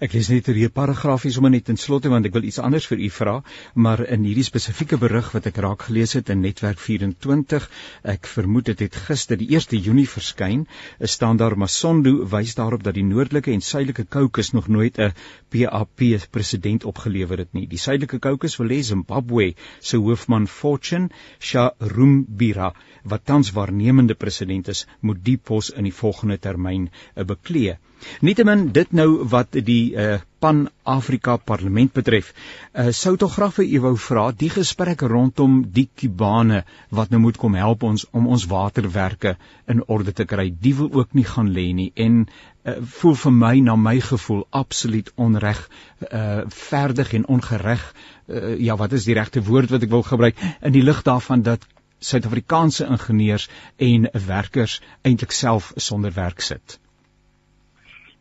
[0.00, 2.86] Ek lees net hier 'n paragraafie sommer net in slotte want ek wil iets anders
[2.86, 3.42] vir u vra,
[3.74, 7.68] maar in hierdie spesifieke berig wat ek raak gelees het in Netwerk 24,
[8.14, 10.66] ek vermoed dit het gister die 1 Junie verskyn,
[11.00, 15.12] staan daar Masondo wys daarop dat die noordelike en suidelike Kaukus nog nooit 'n
[15.50, 17.66] PAP president opgelewer het nie.
[17.66, 21.10] Die suidelike Kaukus wil hê Zimbabwe se hoofman Fortune
[21.40, 22.72] Sharumbira
[23.04, 27.78] wat tans waarnemende president is, moet die pos in die volgende termyn eh, beklee.
[28.20, 33.80] Nietemin dit nou wat die uh, Pan-Afrika Parlement betref, uh, sou tog graag vir u
[33.86, 38.46] wou vra die gesprek rondom die Kubane wat nou moet kom help ons om ons
[38.50, 39.36] waterwerke
[39.70, 40.50] in orde te kry.
[40.50, 44.44] Die wil ook nie gaan lê nie en uh, voel vir my na my gevoel
[44.50, 45.62] absoluut onreg,
[46.10, 47.86] uh, verdig en ongereg.
[48.28, 51.46] Uh, ja, wat is die regte woord wat ek wil gebruik in die lig daarvan
[51.46, 51.64] dat
[52.04, 56.78] Suid-Afrikaanse ingenieurs en werkers eintlik self sonder werk sit.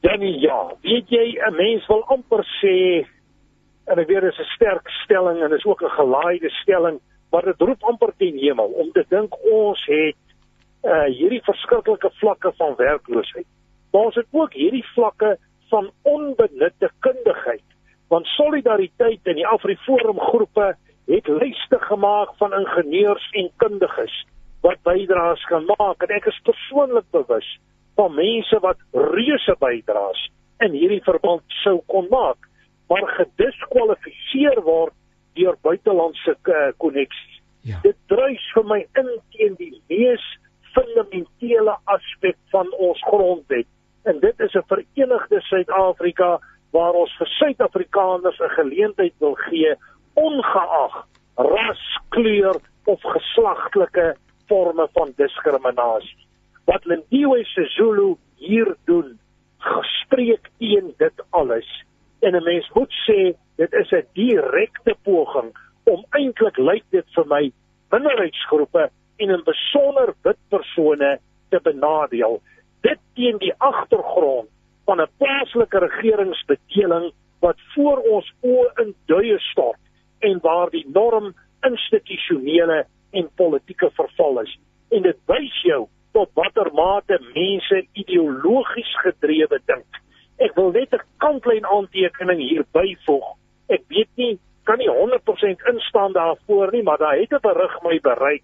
[0.04, 3.08] Danny, ja, weet jy, 'n mens wil amper sê
[3.88, 7.00] en ek weet dit is 'n sterk stelling en is ook 'n gelaaide stelling,
[7.32, 10.20] maar dit roep amper teen hemel om te dink ons het
[10.84, 13.48] uh hierdie verskriklike vlakke van werkloosheid.
[13.92, 15.38] Maar ons het ook hierdie vlakke
[15.70, 17.68] van onbenutte kundigheid.
[18.08, 20.76] Want solidariteit in die Afriforum groepe
[21.08, 24.26] het lyste gemaak van ingenieurs en kundiges
[24.62, 27.60] wat bydraes kan maak en ek is persoonlik bewus
[27.96, 30.22] van mense wat reuse bydraes
[30.66, 32.48] in hierdie verband sou kon maak,
[32.90, 34.96] maar gediskwalifiseer word
[35.38, 36.36] deur buitelandse
[36.78, 37.40] koneksies.
[37.64, 37.80] Ja.
[37.84, 40.24] Dit druis vir my in teen die mees
[40.74, 43.70] fundamentele aspek van ons grondwet.
[44.10, 46.40] En dit is 'n verenigde Suid-Afrika
[46.72, 49.76] waar ons vir Suid-Afrikaners 'n geleentheid wil gee
[50.14, 54.16] ongeag ras, kleur of geslagtelike
[54.48, 56.28] forme van diskriminasie
[56.66, 59.20] wat Lindiwe Sezulu hier doen.
[59.58, 61.84] Gespreek teen dit alles.
[62.20, 65.52] En 'n mens moet sê dit is 'n direkte poging
[65.84, 67.52] om eintlik lyk dit vir my
[67.92, 72.42] minderheidsgroepe en in besonder wit persone te benadeel.
[72.82, 74.50] Dit teen die agtergrond
[74.86, 79.80] van 'n plaaslike regeringsbedeling wat voor ons oë in duie stort
[80.20, 84.58] en waar die norm institusionele en politieke verval is.
[84.90, 90.02] En dit wys jou tot watter mate mense ideologies gedrewe dink.
[90.38, 93.28] Ek wil net 'n kantlyn aantekening hier byvoeg.
[93.70, 98.00] Ek weet nie kan nie 100% instaan daarvoor nie, maar daar het 'n berig my
[98.00, 98.44] bereik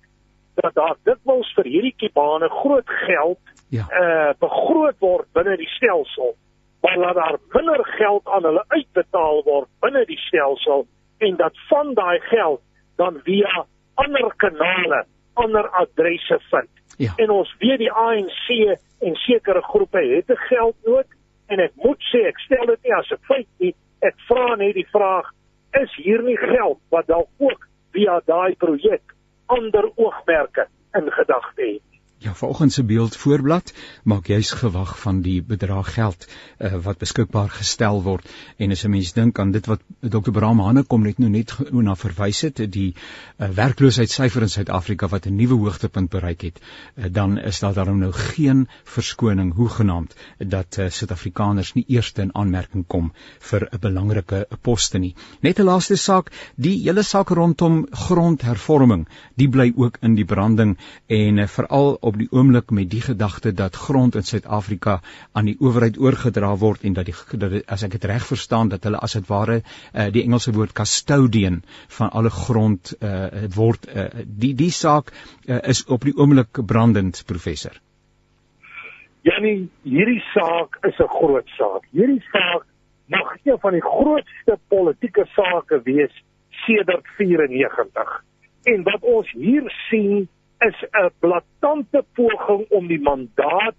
[0.56, 3.86] dat daar dikwels vir hierdie kibane groot geld ja.
[4.02, 6.36] uh begroot word binne die stelsel,
[6.82, 11.94] maar laat daar minder geld aan hulle uitbetaal word binne die stelsel en dat van
[11.94, 12.62] daai geld
[12.96, 15.06] dan via ander kanale
[15.44, 16.70] ander adresse vind.
[16.98, 17.14] Ja.
[17.16, 18.48] En ons weet die ANC
[19.00, 21.08] en sekere groepe het 'n geldnood
[21.48, 23.76] en ek moet sê ek stel dit nie as 'n feit nie.
[24.02, 25.32] Ek vra net die vraag,
[25.72, 29.02] is hier nie geld wat dalk ook via daai projek
[29.46, 31.89] ander oogmerke in gedagte het?
[32.22, 36.26] Ja, vanoggend se beeld voorblad maak juis gewag van die bedrag geld
[36.58, 38.28] uh, wat beskikbaar gestel word
[38.58, 40.32] en as 'n mens dink aan dit wat Dr.
[40.32, 42.96] Bram Hanne kom net nou net na verwys het die
[43.38, 48.00] uh, werkloosheidssyfer in Suid-Afrika wat 'n nuwe hoogtepunt bereik het uh, dan is daar daarom
[48.00, 54.48] nou geen verskoning hoegenaamd dat uh, Suid-Afrikaners nie eerste in aanmerking kom vir 'n belangrike
[54.62, 60.16] poste nie net 'n laaste saak die hele saak rondom grondhervorming die bly ook in
[60.16, 60.78] die branding
[61.08, 65.00] en uh, veral op die oomblik met die gedagte dat grond in Suid-Afrika
[65.32, 68.72] aan die owerheid oorgedra word en dat die dat die, as ek dit reg verstaan
[68.74, 71.62] dat hulle as dit ware uh, die Engelse woord custodian
[71.98, 77.24] van alle grond uh, word uh, die die saak uh, is op die oomblik brandend
[77.30, 77.78] professor.
[79.28, 81.86] Janie, hierdie saak is 'n groot saak.
[81.92, 82.66] Hierdie saak
[83.06, 86.24] mag een van die grootste politieke sake wees
[86.66, 88.24] sedert 94.
[88.64, 90.28] En wat ons hier sien
[90.68, 93.76] is 'n blaatante poging om die mandaat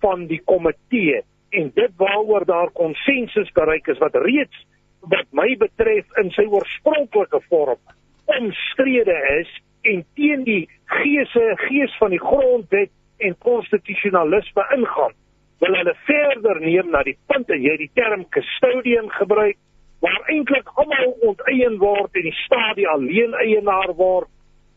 [0.00, 4.66] van die komitee en dit waaroor daar konsensus bereik is wat reeds
[5.00, 7.78] wat my betref in sy oorspronklike vorm
[8.24, 9.50] omstrede is
[9.82, 15.16] en teen die geese gees van die grondwet en konstitusionalisme ingaan
[15.60, 19.58] wil hulle verder neem na die punt en jy die term custodian gebruik
[20.04, 24.28] waar eintlik almal onteien word en die staat die alleen eienaar word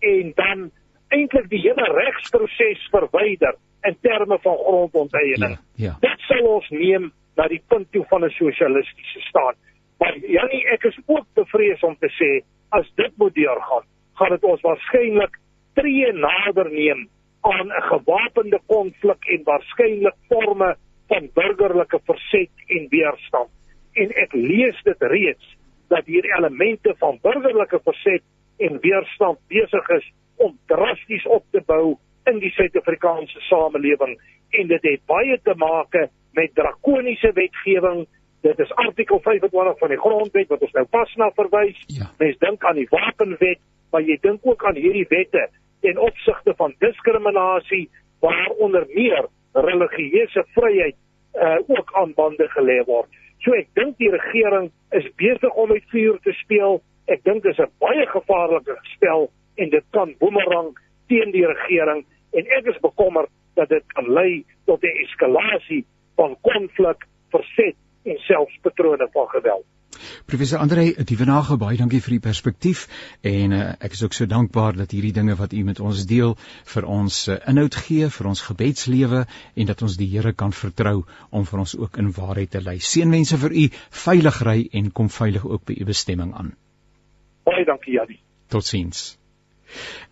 [0.03, 0.71] en dan
[1.13, 3.55] eintlik die hele regsproses verwyder
[3.87, 5.57] in terme van grondonteiening.
[5.75, 5.93] Ja, ja.
[6.01, 9.57] Dit sal ons neem na die punt toe van 'n sosialistiese staat.
[9.99, 14.43] Maar Janie, ek is ook bevrees om te sê as dit moet deurgaan, gaan dit
[14.43, 15.37] ons waarskynlik
[15.73, 17.09] tree nader neem
[17.41, 20.75] aan 'n gewapende konflik en waarskynlik forme
[21.07, 23.49] van burgerlike verset en weerstand.
[23.93, 28.23] En ek lees dit reeds dat hier elemente van burgerlike verset
[28.57, 31.97] en weerstand besig is om drasties op te bou
[32.29, 34.17] in die Suid-Afrikaanse samelewing
[34.59, 35.95] en dit het baie te maak
[36.33, 38.05] met drakoniese wetgewing.
[38.41, 41.79] Dit is artikel 25 van die grondwet wat ons nou pas na verwys.
[41.87, 42.09] Ja.
[42.19, 45.47] Mens dink aan die wapenwet, maar jy dink ook aan hierdie wette
[45.83, 47.89] ten opsigte van diskriminasie
[48.23, 50.95] waaronder meer religieuse vryheid
[51.35, 53.09] uh, ook aan bande gelê word.
[53.43, 56.79] So ek dink die regering is besig om met vuur te speel.
[57.11, 60.73] Ek dink dit is 'n baie gevaarlike spel en dit kan boemerang
[61.07, 65.85] teen die regering en ek is bekommerd dat dit kan lei tot 'n eskalasie
[66.15, 69.65] van konflik, verset en selfs patrone van geweld.
[70.25, 72.87] Professor Andre, Dievenage, baie dankie vir die perspektief
[73.21, 76.35] en uh, ek is ook so dankbaar dat hierdie dinge wat u met ons deel
[76.73, 79.23] vir ons uh, inhoud gee vir ons gebedslewe
[79.55, 82.79] en dat ons die Here kan vertrou om vir ons ook in waarheid te lei.
[82.79, 83.65] Seënwense vir u,
[84.03, 86.55] veilig ry en kom veilig ook by u bestemming aan.
[87.45, 88.21] Baie dankie, Janie.
[88.49, 89.13] Totsiens.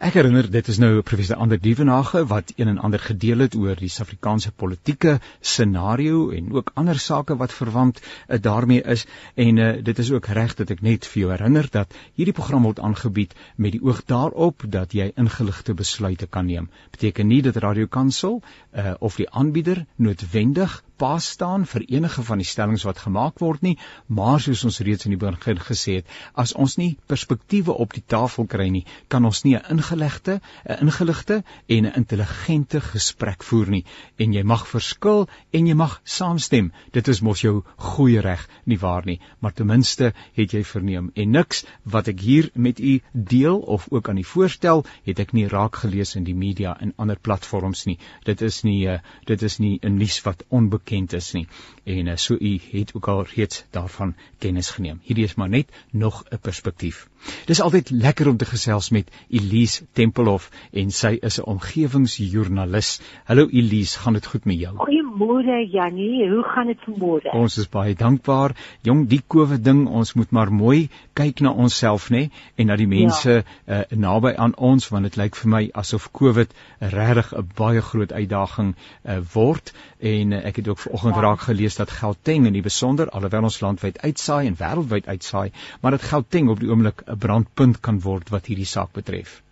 [0.01, 3.75] Ek herinner dit is nou professor Ander Dievenage wat een en ander gedeel het oor
[3.75, 9.71] die Suid-Afrikaanse politieke scenario en ook ander sake wat verwant uh, daarmee is en uh,
[9.83, 13.35] dit is ook reg dat ek net vir jou herinner dat hierdie program word aangebied
[13.55, 16.69] met die oog daarop dat jy ingeligte besluite kan neem.
[16.91, 22.37] Beteken nie dat Radio Kansel uh, of die aanbieder noodwendig pas staan vir enige van
[22.37, 23.73] die stellings wat gemaak word nie,
[24.05, 28.03] maar soos ons reeds in die begin gesê het, as ons nie perspektiewe op die
[28.05, 33.69] tafel kry nie, kan ons nie 'n ingelegde, 'n ingeligte en 'n intelligente gesprek voer
[33.69, 33.85] nie.
[34.19, 36.71] En jy mag verskil en jy mag saamstem.
[36.91, 39.19] Dit is mos jou goeie reg, nie waar nie?
[39.39, 43.87] Maar ten minste het jy verneem en niks wat ek hier met u deel of
[43.89, 47.85] ook aan u voorstel, het ek nie raak gelees in die media en ander platforms
[47.85, 47.97] nie.
[48.23, 51.45] Dit is nie uh, dit is nie 'n nuus wat onbekend bekend is nie
[51.83, 54.99] en uh, so u het ook al reeds daarvan kennis geneem.
[55.03, 57.07] Hierdie is maar net nog 'n perspektief.
[57.45, 62.99] Dis altyd lekker om te gesels met Elise Tempelhof en sy is 'n omgewingsjoernalis.
[63.25, 65.00] Hallo Elise, gaan dit goed met jou?
[65.21, 67.29] Goeiemôre Jannie, hoe gaan dit vanmôre?
[67.37, 68.55] Ons is baie dankbaar.
[68.81, 72.23] Jong, die COVID ding, ons moet maar mooi kyk na onsself nê
[72.57, 73.43] en na die mense ja.
[73.67, 76.57] uh, naby aan ons want dit lyk vir my asof COVID
[76.95, 81.21] regtig 'n baie groot uitdaging uh, word en uh, ek het ook vanoggend ja.
[81.27, 85.51] raak gelees dat Gauteng in die besonder alhoewel ons landwyd uitsaai en wêreldwyd uitsaai,
[85.81, 89.43] maar dat Gauteng op die oomblik 'n brandpunt kan word wat hierdie saak betref.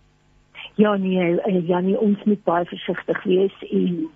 [0.74, 4.10] Ja nee, ja nee, ons moet baie versigtig wees en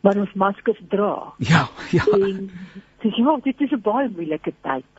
[0.00, 1.32] maar ons maskers dra.
[1.38, 2.04] Ja, ja.
[2.12, 2.50] En
[3.02, 4.94] so ja, dit is 'n baie moeilike tyd.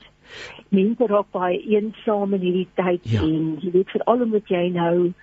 [0.70, 3.22] Mense raak baie eensaam in hierdie tyd Ja.
[3.22, 5.14] en jy weet veral omdat jy nou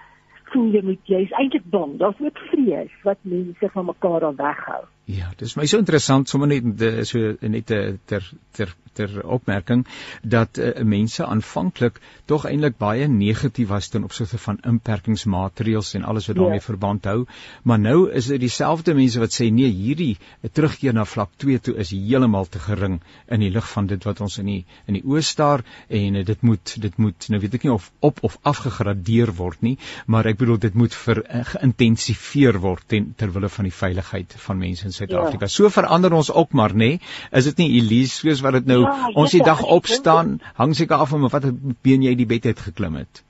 [0.52, 1.96] voel jy moet jy's eintlik bang.
[1.98, 4.84] Daar's ook vrees wat mense van mekaar al weghou.
[5.06, 8.24] Ja, dis my so interessant sommer net so net ter
[8.58, 9.84] ter ter opmerking
[10.22, 12.00] dat uh, mense aanvanklik
[12.30, 16.42] tog eintlik baie negatief was ten opsigte van inperkingsmaatreëls en alles wat Ja.
[16.42, 17.26] daarmee verband hou,
[17.62, 21.60] maar nou is dit dieselfde mense wat sê nee, hierdie eh, terugkeer na vlak 2
[21.68, 24.98] toe is heeltemal te gering in die lig van dit wat ons in die in
[24.98, 28.18] die oë staar en uh, dit moet dit moet nou weet ek nie of op
[28.22, 29.76] of afgegradeer word nie,
[30.06, 34.34] maar ek bedoel dit moet ver uh, geïntensifieer word ten ter wille van die veiligheid
[34.48, 35.46] van mense Suid-Afrika.
[35.48, 35.52] Ja.
[35.52, 36.76] So verander ons ook maar nê.
[36.96, 37.00] Nee?
[37.40, 40.96] Is dit nie Elise soos wat dit nou Ja, ons die dag opstaan, hang seker
[41.04, 41.54] af van watter
[41.86, 43.22] been jy die bed uit geklim het.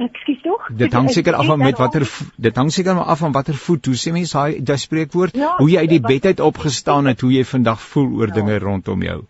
[0.00, 0.68] Ekskuus tog?
[0.76, 2.06] Dit hang seker af van met watter
[2.36, 3.90] dit hang seker maar af van watter voet.
[3.90, 5.36] Hoe sê mense daai daai spreekwoord?
[5.36, 8.28] Ja, hoe jy uit die wat- bed uit opgestaan het, hoe jy vandag voel oor
[8.28, 8.34] Ja.
[8.34, 9.20] dinge rondom jou.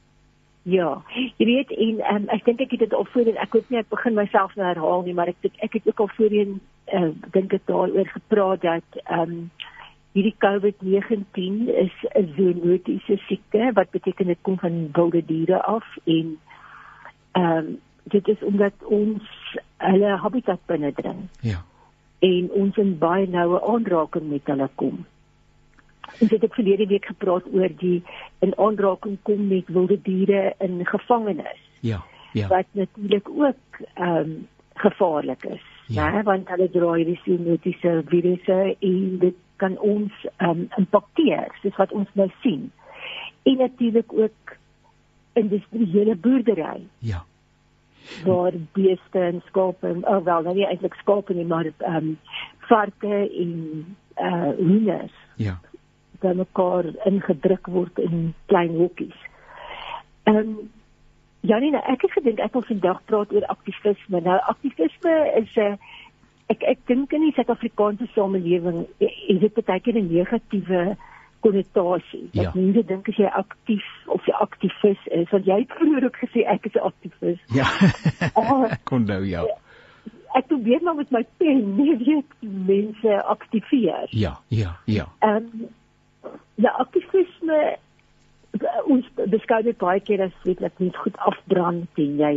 [0.63, 1.03] Ja,
[1.39, 3.89] jy weet en um, ek dink ek het dit al voorheen ek hoop nie ek
[3.89, 6.61] begin myself nou herhaal nie, maar ek ek het ook al voorheen
[6.93, 9.51] uh, dink ek daaroor gepraat dat ehm um,
[10.13, 16.39] hierdie COVID-19 is 'n zoonotiese siekte wat beteken dit kom van wilde diere af en
[17.33, 19.23] ehm um, dit is omdat ons
[19.77, 21.63] hulle habitat binnendring Ja.
[22.19, 25.07] en ons in baie noue aanraking met hulle kom.
[26.21, 28.03] Ons het ook verlede week gepraat oor die
[28.39, 32.03] in aanraking kom met wilde diere in gevangenis Ja.
[32.33, 32.49] Ja.
[32.49, 36.11] wat natuurlik ook ehm um, gevaarlik is, Ja.
[36.13, 41.77] né, want hulle dra hierdie zoonotiese virusse en dit kan ons ehm um, impakteer, soos
[41.77, 42.71] wat ons nou sien.
[43.43, 44.57] En natuurlik ook
[45.33, 47.25] industriële boerdery Ja.
[48.25, 52.19] waar beeste en skape, oh wel, nou nie eintlik skape nie, maar ehm um,
[52.59, 53.55] varke en
[54.21, 55.61] uh hoenders Ja.
[56.21, 59.17] by mekaar ingedruk word in klein hokkies.
[60.23, 60.71] Ehm um,
[61.41, 64.21] Janie, nou, ek het gedink ek wil vandag praat oor aktivisme.
[64.21, 65.77] Nou aktivisme is 'n uh,
[66.53, 70.97] ek ek dink in die Suid-Afrikaanse samelewing is dit baie keer 'n negatiewe
[71.41, 72.29] konnotasie.
[72.33, 72.43] Ja.
[72.43, 76.21] Dat mense dink as jy aktief of jy aktivis is, want jy het vroeër ook
[76.25, 77.41] gesê ek is 'n aktivis.
[77.55, 77.69] Ja.
[78.41, 78.73] Ah.
[78.73, 79.45] Ek kon nou ja.
[80.35, 84.07] Ek probeer maar met my pen, nee, weet mense aktiveer.
[84.11, 85.09] Ja, ja, ja.
[85.19, 85.69] Ehm um,
[86.55, 87.77] ja, aktivisme
[88.85, 92.35] ons beskou dit baie keer as weet ek nie goed afbrand en jy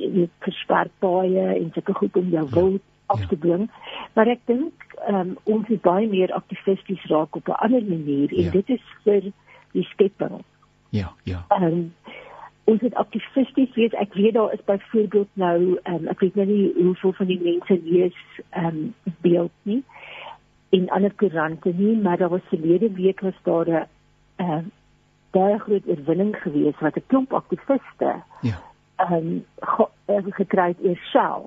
[0.00, 2.78] jy versper paaie en sulke goed om jou wil
[3.10, 3.26] af ja.
[3.26, 3.66] te dwing.
[4.14, 8.44] Maar ek dink um, ons moet baie meer aktivisties raak op 'n ander manier en
[8.44, 8.50] Ja.
[8.50, 9.32] dit is vir
[9.72, 10.42] die skepping.
[10.90, 11.44] Ja, ja.
[11.48, 11.94] Um,
[12.64, 13.92] ons het aktivisties wees.
[13.92, 17.80] Ek weet daar is byvoorbeeld nou um, ek weet nou nie hoeveel van die mense
[17.84, 18.18] lees
[18.56, 19.82] um, beeld nie
[20.70, 23.86] en ander koerante nie, maar daar was verlede week was daar 'n
[24.42, 24.58] uh,
[25.30, 28.58] baie groot oorwinning gewees wat 'n klomp aktiviste Ja.
[28.96, 31.42] ehm um, ge, uh, gekry het oor Shell.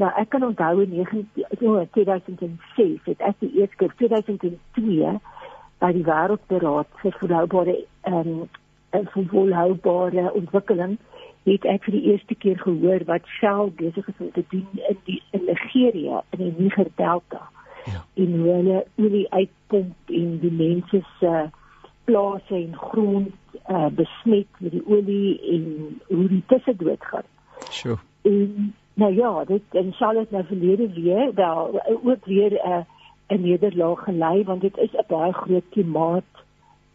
[0.00, 5.12] Nou ek kan onthou in 19 oh, 2006 het ek die eerste keer 2002
[5.80, 7.76] by die wêreldberaad vir volhoubare
[8.08, 8.48] ehm um,
[8.90, 10.96] en vir volhoubare ontwikkeling
[11.46, 14.98] het ek vir die eerste keer gehoor wat Shell besig is om te doen in
[15.06, 17.44] die in Nigeria in die Niger Delta.
[17.84, 18.02] Ja.
[18.14, 21.34] En hoe hulle olie uitpomp en die mense se
[22.04, 23.32] plase en grond
[23.68, 25.64] uh, besmet met die olie en
[26.08, 27.28] hoe die tusse doodgaan.
[27.70, 27.96] Sjoe.
[28.22, 32.84] En nou ja, dit en Charlotte nou verlede weer wel ook weer 'n uh,
[33.28, 36.24] 'n nederlaag gelei want dit is 'n baie groot klimaat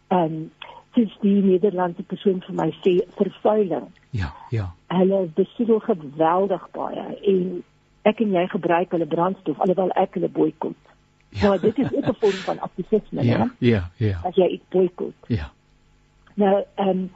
[0.08, 0.52] en
[0.94, 3.86] soos die Nederlandse persoon vir my sê vervuiling.
[4.10, 4.74] Ja, ja.
[4.86, 7.62] Hulle besoedel geweldig baie en
[8.02, 10.82] ek en jy gebruik hulle brandstof alhoewel ek hulle boikot.
[11.28, 11.48] Ja.
[11.48, 13.50] Maar dit is ook 'n vorm van aktivisme, Ja, né?
[13.58, 14.20] ja, ja.
[14.24, 15.14] As jy iets boikot.
[15.26, 15.50] Ja.
[16.34, 17.10] Nou, ehm um,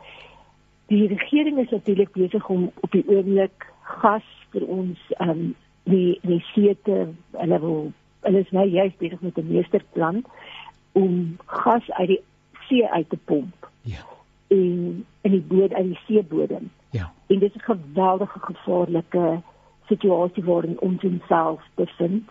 [0.86, 3.69] die regering is natuurlik besig om op die oomblik
[4.00, 5.54] gas vir ons ehm um,
[5.90, 6.96] die die see te
[7.32, 7.92] hulle wil
[8.26, 10.24] hulle is nou juist besig met 'n meesterplan
[10.92, 12.20] om gas uit die
[12.68, 14.02] see uit te pomp Ja.
[14.48, 16.70] en in die boot uit die seebodem.
[16.90, 17.12] Ja.
[17.28, 19.40] En dit is 'n geweldige gevaarlike
[19.86, 22.30] situasie waarin ons onsself bevind.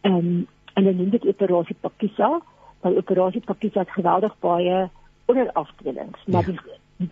[0.00, 2.40] Ehm um, en dan noem dit operasie Pakisa.
[2.80, 4.88] By operasie Pakisa het geweldig baie
[5.26, 6.52] onderafdelings, maar Ja.
[6.52, 6.58] die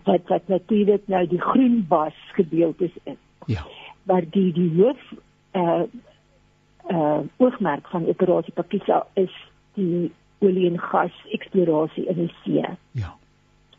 [0.03, 3.17] wat wat natuurlik nou die groenbas gedeeltes is.
[3.49, 3.65] Ja.
[4.03, 5.01] Maar die die hoof
[5.53, 5.83] uh
[6.89, 9.33] uh oogmerk van operasie Pakisa is
[9.73, 12.65] die olie en gas eksplorasie in die see.
[12.91, 13.15] Ja.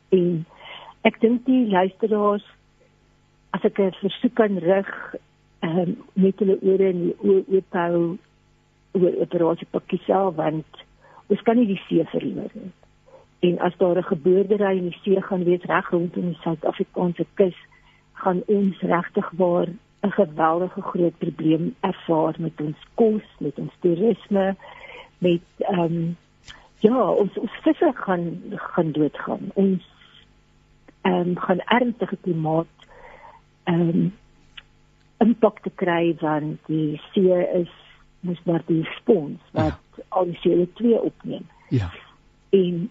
[0.09, 0.45] En
[1.07, 2.47] ek dink die luisteraars
[3.51, 4.91] as ek 'n versoek kan rig
[5.61, 8.19] ehm um, met hulle ore en die oë oophou
[8.99, 10.85] oor operasie Pakisa want
[11.27, 12.73] ons kan nie die see verloor nie.
[13.41, 17.59] En as daar 'n geboordery in die see gaan wees reg rondom die Suid-Afrikaanse kus,
[18.21, 19.69] gaan ons regtig waar
[20.01, 24.57] 'n geweldige groot probleem ervaar met ons kos, met ons toerisme,
[25.19, 26.17] met ehm um,
[26.79, 29.51] ja, ons ons visse gaan gaan doodgaan.
[29.55, 29.85] Ons
[31.03, 32.75] ehm um, gaan ernstige klimaat
[33.65, 34.13] ehm um,
[35.19, 37.73] impak te kry want die see is
[38.21, 40.05] mos maar die spons wat ja.
[40.09, 41.47] al die CO2 opneem.
[41.69, 41.91] Ja.
[42.51, 42.91] En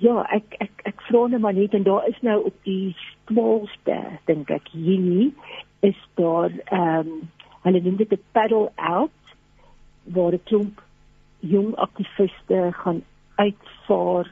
[0.00, 3.98] ja, ek ek ek vra net maar net en daar is nou op die smaalste
[4.26, 5.32] dink ek hierdie
[5.80, 7.30] is daar ehm um,
[7.62, 9.34] hulle noem dit 'n paddle out
[10.04, 10.82] waar 'n klomp
[11.40, 13.02] jong aktiviste gaan
[13.36, 14.30] uitvaar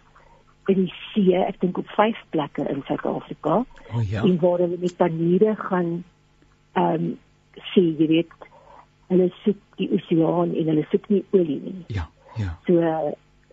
[0.70, 3.64] in die see, ek dink op vyf plekke in Suid-Afrika.
[3.94, 4.22] Oh ja.
[4.22, 6.04] En waar hulle met paniere gaan
[6.72, 7.18] ehm um,
[7.72, 8.32] sien jy weet
[9.10, 11.84] hulle soek die oseaan en hulle soek nie olie nie.
[11.86, 12.06] Ja,
[12.38, 12.54] ja.
[12.66, 13.10] So uh,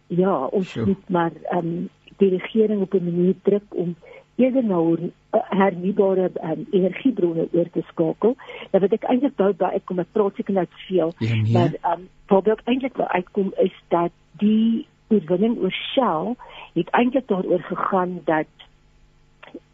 [0.08, 0.86] ja, ons Sure.
[0.86, 3.96] moet maar ehm um, die regering op 'n manier druk om
[4.36, 5.12] eerder na her-
[5.50, 8.36] hernubare um, energiebronne oor te skakel.
[8.72, 11.52] Nou wat ek eintlik wou by uitkom, ek praat seker nou te veel, Ja, nee.
[11.52, 16.36] maar ehm um, wat ek eintlik wou uitkom is dat die oorwinning oor Shell
[16.74, 18.46] het eintlik daaroor gegaan dat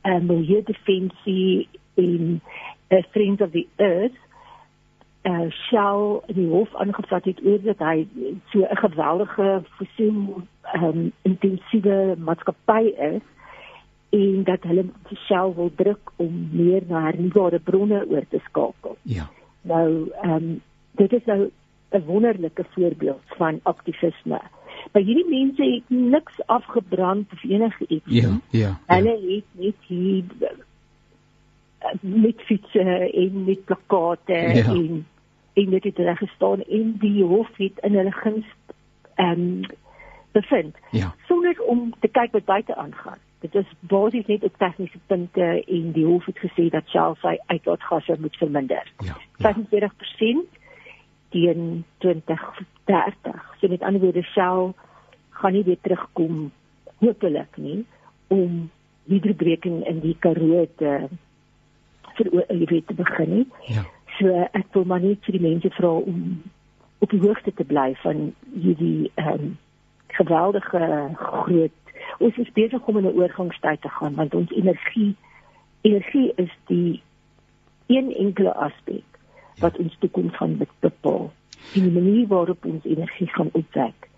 [0.03, 2.41] uh, milieudefensie en
[2.89, 4.15] uh, Friends of the Earth
[5.23, 8.07] uh, Shell die hof aangevat het oor dat hy
[8.51, 10.43] so 'n geweldige fossiel
[10.75, 13.21] um, intensiewe maatskappy is
[14.09, 14.85] en dat hulle
[15.25, 18.97] Shell wil druk om meer na hernubare bronne oor te skakel.
[19.01, 19.29] Ja.
[19.61, 20.61] Nou, ehm um,
[20.91, 21.49] dit is nou
[21.91, 24.41] 'n wonderlike voorbeeld van aktivisme.
[24.91, 28.39] Maar hierdie mense het niks afgebrand of enige iets Ja, nie.
[28.61, 28.79] ja.
[28.85, 34.65] Hulle het net hier eh, met fietsse en met plakate Ja.
[34.73, 35.05] en
[35.53, 38.45] en dit het reg gestaan en die hof het in hulle guns
[39.15, 39.61] ehm um,
[40.33, 41.13] bevind Ja.
[41.27, 43.17] sonder om te kyk wat buite aangaan.
[43.39, 47.37] Dit is basies net op tegniese punte en die hof het gesê dat Shell sy
[47.45, 48.91] uitlaatgasse moet verminder.
[48.97, 49.17] Ja.
[49.37, 49.53] ja.
[49.53, 50.47] 45%
[51.29, 53.55] teen 2030.
[53.59, 54.73] So met ander woorde Shell
[55.29, 56.51] gaan nie weer terugkom
[56.97, 57.85] hopelik nie
[58.27, 58.69] om
[59.05, 61.09] hydrobreking in die Karoo te
[62.17, 63.47] vir jy weet te begin nie.
[63.73, 63.83] Ja.
[64.19, 66.41] So ek wil maar net vir die mense vra om
[67.03, 69.57] op die hoogte te bly van hierdie ehm um,
[70.13, 70.81] geweldige
[71.17, 71.71] groot
[72.19, 75.15] ons is besig om in 'n oorgangstyd te gaan want ons energie
[75.81, 77.01] energie is die
[77.87, 79.03] een enkele aspek
[79.59, 81.31] wat ons toekoms gaan bepaal.
[81.73, 84.09] Die manier waarop ons energie gaan opwek.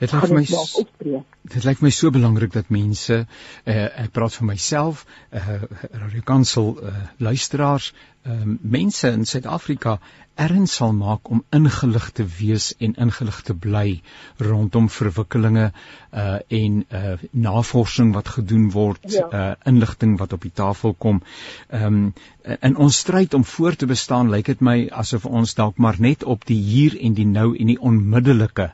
[0.00, 1.22] Dit lyk vir my
[1.54, 5.62] dit lyk my so belangrik dat mense uh, ek praat vir myself uh,
[5.92, 7.92] Radio Kansel uh, luisteraars
[8.24, 9.98] uh, mense in Suid-Afrika
[10.34, 14.00] erns sal maak om ingelig te wees en ingelig te bly
[14.42, 19.28] rondom verwikkelinge uh, en uh, navorsing wat gedoen word Ja.
[19.30, 21.22] uh, inligting wat op die tafel kom.
[21.68, 22.14] Ehm um,
[22.44, 26.24] in ons stryd om voor te bestaan lyk dit my asof ons dalk maar net
[26.24, 28.66] op die hier en die nou en die onmiddellike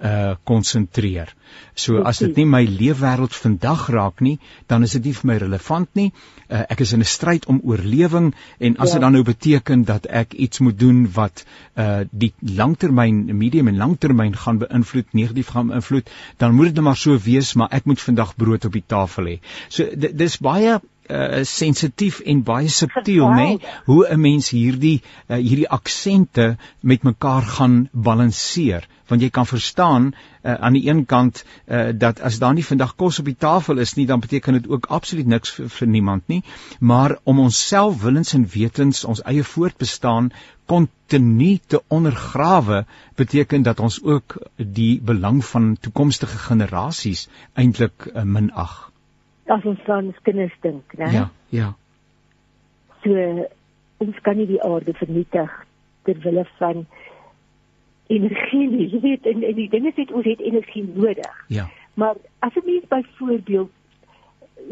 [0.00, 1.30] uh konsentreer.
[1.74, 4.36] So as dit nie my leefwêreld vandag raak nie,
[4.70, 6.08] dan is dit nie vir my relevant nie.
[6.48, 8.94] Uh, ek is in 'n stryd om oorlewing en as Ja.
[8.94, 11.44] dit dan nou beteken dat ek iets moet doen wat
[11.76, 16.84] uh die langtermyn, medium en langtermyn gaan beïnvloed, negatief gaan beïnvloed, dan moet dit nou
[16.84, 19.38] maar so wees, maar ek moet vandag brood op die tafel hê.
[19.68, 23.58] So di- dis baie uh sensitief en baie subtiel nê nee?
[23.84, 30.10] Hoe 'n mens hierdie uh, hierdie aksente met mekaar gaan balanseer want jy kan verstaan
[30.12, 33.80] uh, aan die een kant uh, dat as daar nie vandag kos op die tafel
[33.84, 36.42] is nie dan beteken dit ook absoluut niks vir, vir niemand nie.
[36.80, 40.32] Maar om onsself willens en wetens ons eie voortbestaan
[40.68, 42.84] kontinu te ondergrawe
[43.16, 48.87] beteken dat ons ook die belang van toekomstige generasies eintlik uh, minag
[49.48, 51.10] As ons aan ons kinders dink, né?
[51.12, 51.72] ja ja
[53.02, 53.14] So
[54.04, 55.50] ons kan nie die aarde vernietig
[56.04, 56.86] ter wille van
[58.08, 58.86] energie nie.
[58.92, 61.44] Jy weet en, en die ding is net ons het energie nodig.
[61.48, 61.66] ja
[61.98, 62.14] Maar
[62.46, 63.70] as 'n mens byvoorbeeld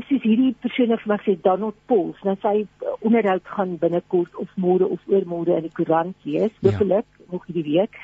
[0.08, 2.66] soos hierdie persoon het vir my gesê Donald Pauls, nou sy
[3.00, 6.70] onderhoud gaan binnekort of môre of oormôre in die koerant wees, Ja.
[6.70, 7.96] hopelik nog hierdie week.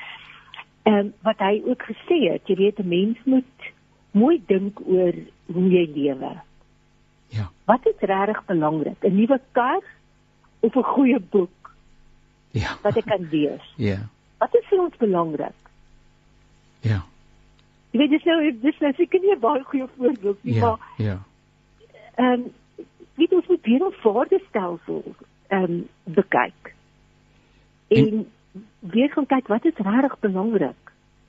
[0.82, 3.72] Ehm um, wat hy ook gesê het, jy weet 'n mens moet
[4.10, 5.12] mooi dink oor
[5.52, 6.32] hoe jy lewe.
[7.32, 9.00] Ja Wat is regtig belangrik?
[9.04, 9.82] 'n Nuwe kar
[10.60, 11.74] of 'n goeie boek
[12.52, 13.64] ja wat ek kan lees?
[13.90, 13.98] ja
[14.38, 15.56] Wat is vir ons belangrik?
[16.80, 17.00] ja
[17.92, 20.78] Jy weet dis nou dis nou seker nie 'n baie goeie voorbeeld nie, ja maar
[20.96, 21.18] ja
[22.16, 22.52] ehm um,
[23.16, 25.02] weet ons moet weer 'n waardestelsel
[25.48, 26.74] ehm um, bekyk.
[27.88, 28.26] En, En-
[28.80, 30.81] weer gaan kyk wat is regtig belangrik.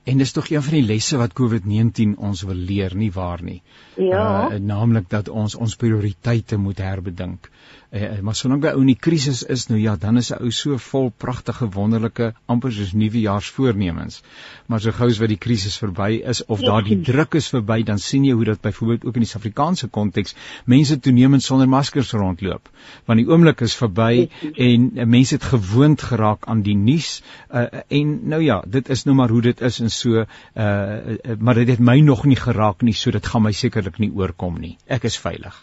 [0.04, 3.62] En dis tog een van die lesse wat COVID-19 ons wil leer, nie waar nie?
[3.96, 4.50] Ja.
[4.52, 7.48] Uh, naamlik dat ons ons prioriteite moet herbedink.
[7.94, 10.50] Uh, maar solank by ou in die krisis is nou ja, dan is 'n ou
[10.50, 14.22] so vol pragtige wonderlike amper soos nuwejaarsvoornemens.
[14.66, 16.66] Maar so gou as wat die krisis verby is of Ja.
[16.66, 20.34] daardie druk is verby, dan sien jy hoe dat byvoorbeeld ook in die Suid-Afrikaanse konteks
[20.64, 22.68] mense toenemend sonder maskers rondloop.
[23.04, 27.22] Want die oomblik is verby en uh, mense het gewoond geraak aan die nuus
[27.54, 30.26] uh, en nou ja, dit is nou maar hoe dit is en so uh,
[30.56, 34.12] uh maar dit het my nog nie geraak nie, so dit gaan my sekerlik nie
[34.12, 34.76] oorkom nie.
[34.86, 35.54] Ek is veilig.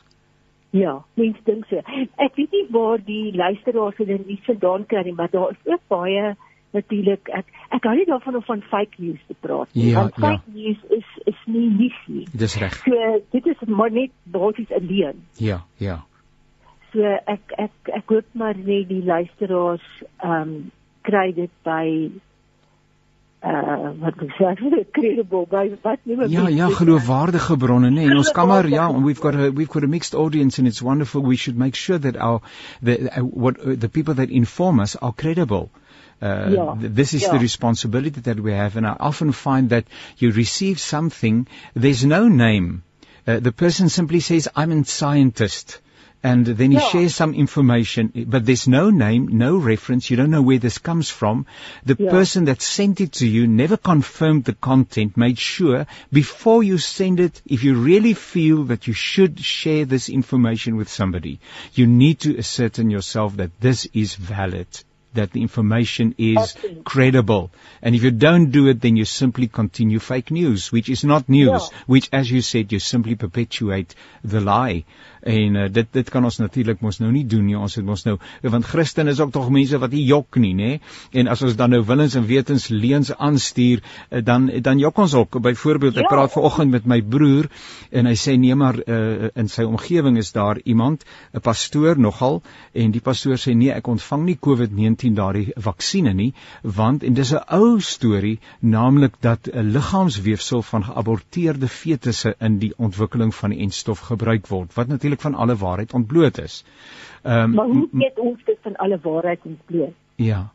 [0.72, 1.82] Ja, mens dink so.
[2.16, 5.84] Ek weet nie waar die luisteraars hulle nuus vandaan kry nie, maar daar is ook
[5.92, 6.32] baie
[6.72, 9.90] natuurlik ek ek hou nie daarvan om van fake news te praat nie.
[9.90, 10.54] Ja, want fake ja.
[10.56, 12.26] news is is nie nuus nie.
[12.44, 12.78] Dis reg.
[12.86, 15.26] So dit is maar net basies 'n leuen.
[15.38, 16.00] Ja, ja.
[16.94, 17.04] So
[17.36, 19.88] ek ek ek hoop maar net die luisteraars
[20.24, 20.72] ehm um,
[21.02, 22.12] kry dit by
[23.44, 28.32] uh wat ek sê credible by wat noem Ja, ja, geloofwaardige bronne, nee, en ons
[28.32, 31.22] kan maar ja, we've got a we've got a mixed audience and it's wonderful.
[31.24, 32.42] We should make sure that our
[32.84, 35.70] the uh, what uh, the people that inform us are credible.
[36.22, 37.42] Uh, Ja, th- this is the ja.
[37.42, 39.86] responsibility that we have, and I often find that
[40.18, 41.48] you receive something.
[41.74, 42.84] There's no name.
[43.28, 45.82] Uh, the person simply says, "I'm a scientist."
[46.24, 46.88] And then he Yeah.
[46.90, 50.12] shares some information, but there's no name, no reference.
[50.12, 51.48] You don't know where this comes from.
[51.84, 52.12] The Yeah.
[52.12, 57.20] person that sent it to you never confirmed the content, made sure before you send
[57.20, 61.40] it, if you really feel that you should share this information with somebody,
[61.74, 64.68] you need to ascertain yourself that this is valid,
[65.16, 66.84] that the information is Absolutely.
[66.84, 67.52] credible.
[67.82, 71.28] And if you don't do it, then you simply continue fake news, which is not
[71.28, 71.80] news, Yeah.
[71.88, 74.86] which as you said, you simply perpetuate the lie.
[75.22, 77.58] En uh, dit dit kan ons natuurlik mos nou nie doen nie.
[77.58, 80.80] Ons het mos nou want Christen is ook tog mense wat nie jok nie, nê?
[81.12, 85.14] En as ons dan nou willens en wetens leuns aanstuur, uh, dan dan jok ons
[85.14, 85.42] ook.
[85.42, 86.08] Byvoorbeeld, ek Ja.
[86.16, 87.50] praat vanoggend met my broer
[87.92, 91.04] en hy sê nee maar uh, in sy omgewing is daar iemand,
[91.34, 92.42] 'n pastoor nogal,
[92.74, 97.34] en die pastoor sê nee, ek ontvang nie COVID-19 daardie vaksines nie, want en dis
[97.34, 103.60] 'n ou storie, naamlik dat 'n liggaamsweefsel van geaborteerde fetusse in die ontwikkeling van die
[103.60, 106.66] enstof gebruik word, wat natuurlik van alle waarheid ontbloot is.
[107.22, 109.94] Ehm Maar hoe weet ons dit van alle waarheid ontbloot?
[110.16, 110.52] Ja.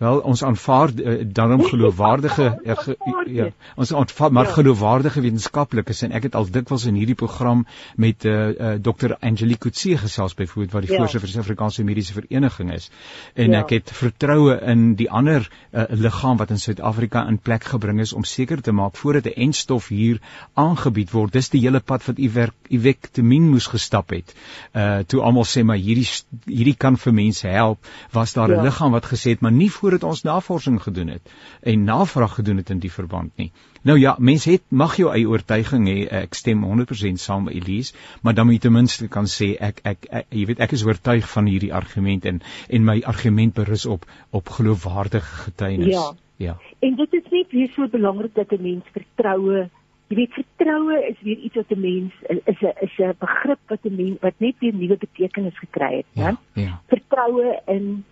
[0.00, 2.94] Wel ons aanvaar uh, daarom geloofwaardige uh, ge,
[3.28, 4.52] ja ons aanvaar maar Ja.
[4.56, 7.66] geloofwaardige wetenskaplikes en ek het al dikwels in hierdie program
[8.00, 10.96] met uh, uh, Dr Angelique Kutse gesels byvoorbeeld wat die Ja.
[11.02, 12.88] voorsitter van die Suid-Afrikaanse Mediese Vereniging is
[13.34, 13.60] en Ja.
[13.60, 18.12] ek het vertroue in die ander uh, liggaam wat in Suid-Afrika in plek gebring is
[18.12, 20.20] om seker te maak voordat 'n enstof hier
[20.54, 24.34] aangebied word dis die hele pad wat Ivermectin moes gestap het
[24.74, 26.08] uh toe almal sê maar hierdie
[26.46, 27.78] hierdie kan vir mense help
[28.12, 28.62] was daar 'n Ja.
[28.62, 31.30] liggaam wat gesê het maar nie voordat ons navorsing gedoen het
[31.66, 33.50] en navraag gedoen het in die verband nie.
[33.82, 35.96] Nou ja, mense het mag jou eie oortuiging hê.
[36.22, 39.80] Ek stem 100% saam met Elise, maar dan moet jy ten minste kan sê ek,
[39.84, 43.86] ek ek jy weet ek is oortuig van hierdie argument en en my argument berus
[43.86, 45.94] op op geloofwaardige getuienis.
[45.96, 46.12] Ja.
[46.40, 46.56] Ja.
[46.80, 49.68] En dit is net weer so belangrik dat 'n mens vertroue,
[50.08, 52.12] jy weet vertroue is weer iets wat 'n mens
[52.44, 56.06] is 'n is 'n begrip wat 'n mens wat net weer nuwe betekenis gekry het,
[56.12, 56.24] Ja.
[56.54, 56.62] hè?
[56.62, 56.80] Ja.
[56.86, 58.04] Vertroue in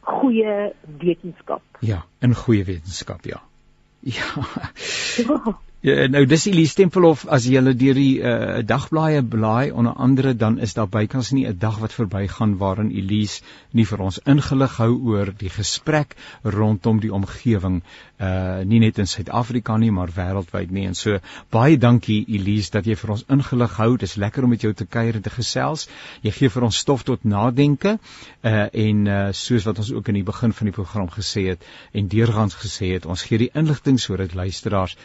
[0.00, 1.62] goeie wetenskap.
[1.80, 3.40] Ja, in goeie wetenskap, ja.
[4.00, 4.46] Ja.
[5.16, 10.32] Ja, nou dis Elise Tempelhof as jy hulle deur die uh, dagblaaie blaai onder andere
[10.34, 14.76] dan is daar bykans nie 'n dag wat verbygaan waarin Elise nie vir ons ingelig
[14.76, 17.82] hou oor die gesprek rondom die omgewing
[18.18, 20.86] uh nie net in Suid-Afrika nie maar wêreldwyd nie.
[20.86, 21.20] En so
[21.50, 23.96] baie dankie Elise dat jy vir ons ingelig hou.
[23.96, 25.88] Dis lekker om met jou te kuier en te gesels.
[26.22, 27.98] Jy gee vir ons stof tot nadenke
[28.42, 31.62] uh en uh soos wat ons ook in die begin van die program gesê het
[31.92, 34.96] en deurgangs gesê het ons gee die inligting sodat luisteraars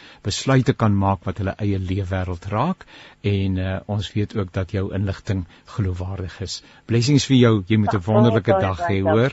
[0.64, 2.84] besluite kan maak wat hulle eie leefwêreld raak
[3.22, 5.44] en uh, ons weet ook dat jou inligting
[5.76, 6.62] geloofwaardig is.
[6.86, 7.64] Blessings vir jou.
[7.68, 9.32] Jy moet 'n wonderlike dag hê, hoor.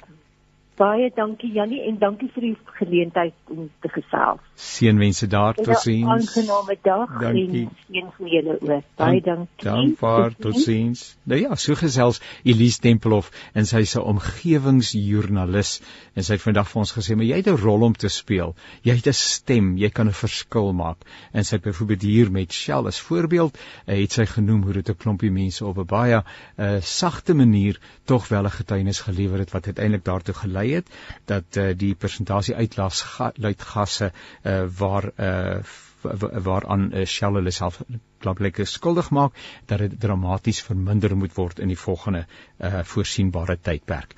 [0.82, 4.40] Baie dankie Jannie en dankie vir die geleentheid om te gesels.
[4.58, 5.54] Seënwense daar.
[5.54, 6.10] En 'n Totsiens.
[6.10, 7.68] Aangename dag Dankie.
[7.68, 8.84] en seën vir julle ook.
[8.98, 9.66] Baie dankie.
[9.68, 10.34] Dankbaar.
[10.40, 11.18] Totsiens.
[11.24, 15.82] Nou ja, so gesels Elise Tempelhof en sy is 'n omgewingsjoernalis
[16.16, 18.56] en sy het vandag vir ons gesê, "Maar jy het 'n rol om te speel.
[18.82, 20.98] Jy het 'n stem, jy kan 'n verskil maak."
[21.32, 24.90] En sy het byvoorbeeld hier met Shell as voorbeeld, uh, het sy genoem hoe dit
[24.90, 26.24] 'n klompie mense op 'n baie
[26.58, 30.92] uh, sagte manier tog wel 'n getuienis gelewer het wat uiteindelik daartoe gelei het
[31.32, 35.62] dat uh, die persentasie uitlaatgasse uh, waar uh,
[36.02, 37.82] waaraan uh, Shell hulle self
[38.22, 39.38] klaplike skuldig maak
[39.70, 42.26] dat dit dramaties verminder moet word in die volgende
[42.60, 44.16] uh voorsienbare tydperk.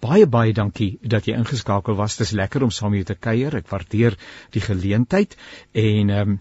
[0.00, 2.16] Baie baie dankie dat jy ingeskakel was.
[2.16, 3.56] Dit is lekker om saam met jou te kuier.
[3.56, 4.16] Ek waardeer
[4.50, 5.36] die geleentheid
[5.72, 6.40] en um,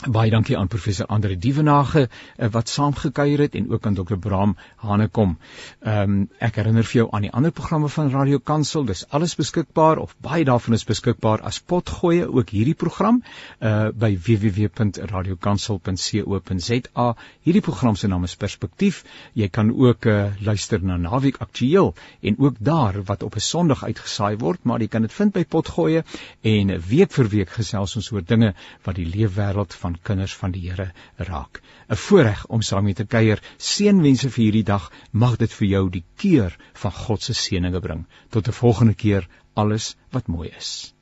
[0.00, 4.56] Baie dankie aan professor Andre Dievenage eh, wat saamgekuier het en ook aan dokter Bram
[4.76, 5.38] Hanekom.
[5.80, 8.84] Ehm um, ek herinner vir jou aan die ander programme van Radio Kansel.
[8.88, 13.22] Dis alles beskikbaar of baie daarvan is beskikbaar as potgoeie ook hierdie program
[13.60, 17.14] uh by www.radiokansel.co.za.
[17.42, 19.04] Hierdie program se naam is Perspektief.
[19.34, 23.84] Jy kan ook uh luister na Naweek Aktueel en ook daar wat op 'n Sondag
[23.84, 26.04] uitgesaai word, maar jy kan dit vind by potgoeie
[26.40, 30.52] en week vir week gesels ons oor dinge wat die leefwêreld van van kinders van
[30.54, 30.92] die Here
[31.28, 31.60] raak.
[31.88, 33.42] 'n Voorreg om saam met te kuier.
[33.70, 34.90] Seënwense vir hierdie dag.
[35.10, 38.06] Mag dit vir jou die keur van God se seëninge bring.
[38.30, 39.28] Tot 'n volgende keer.
[39.54, 40.94] Alles wat mooi is.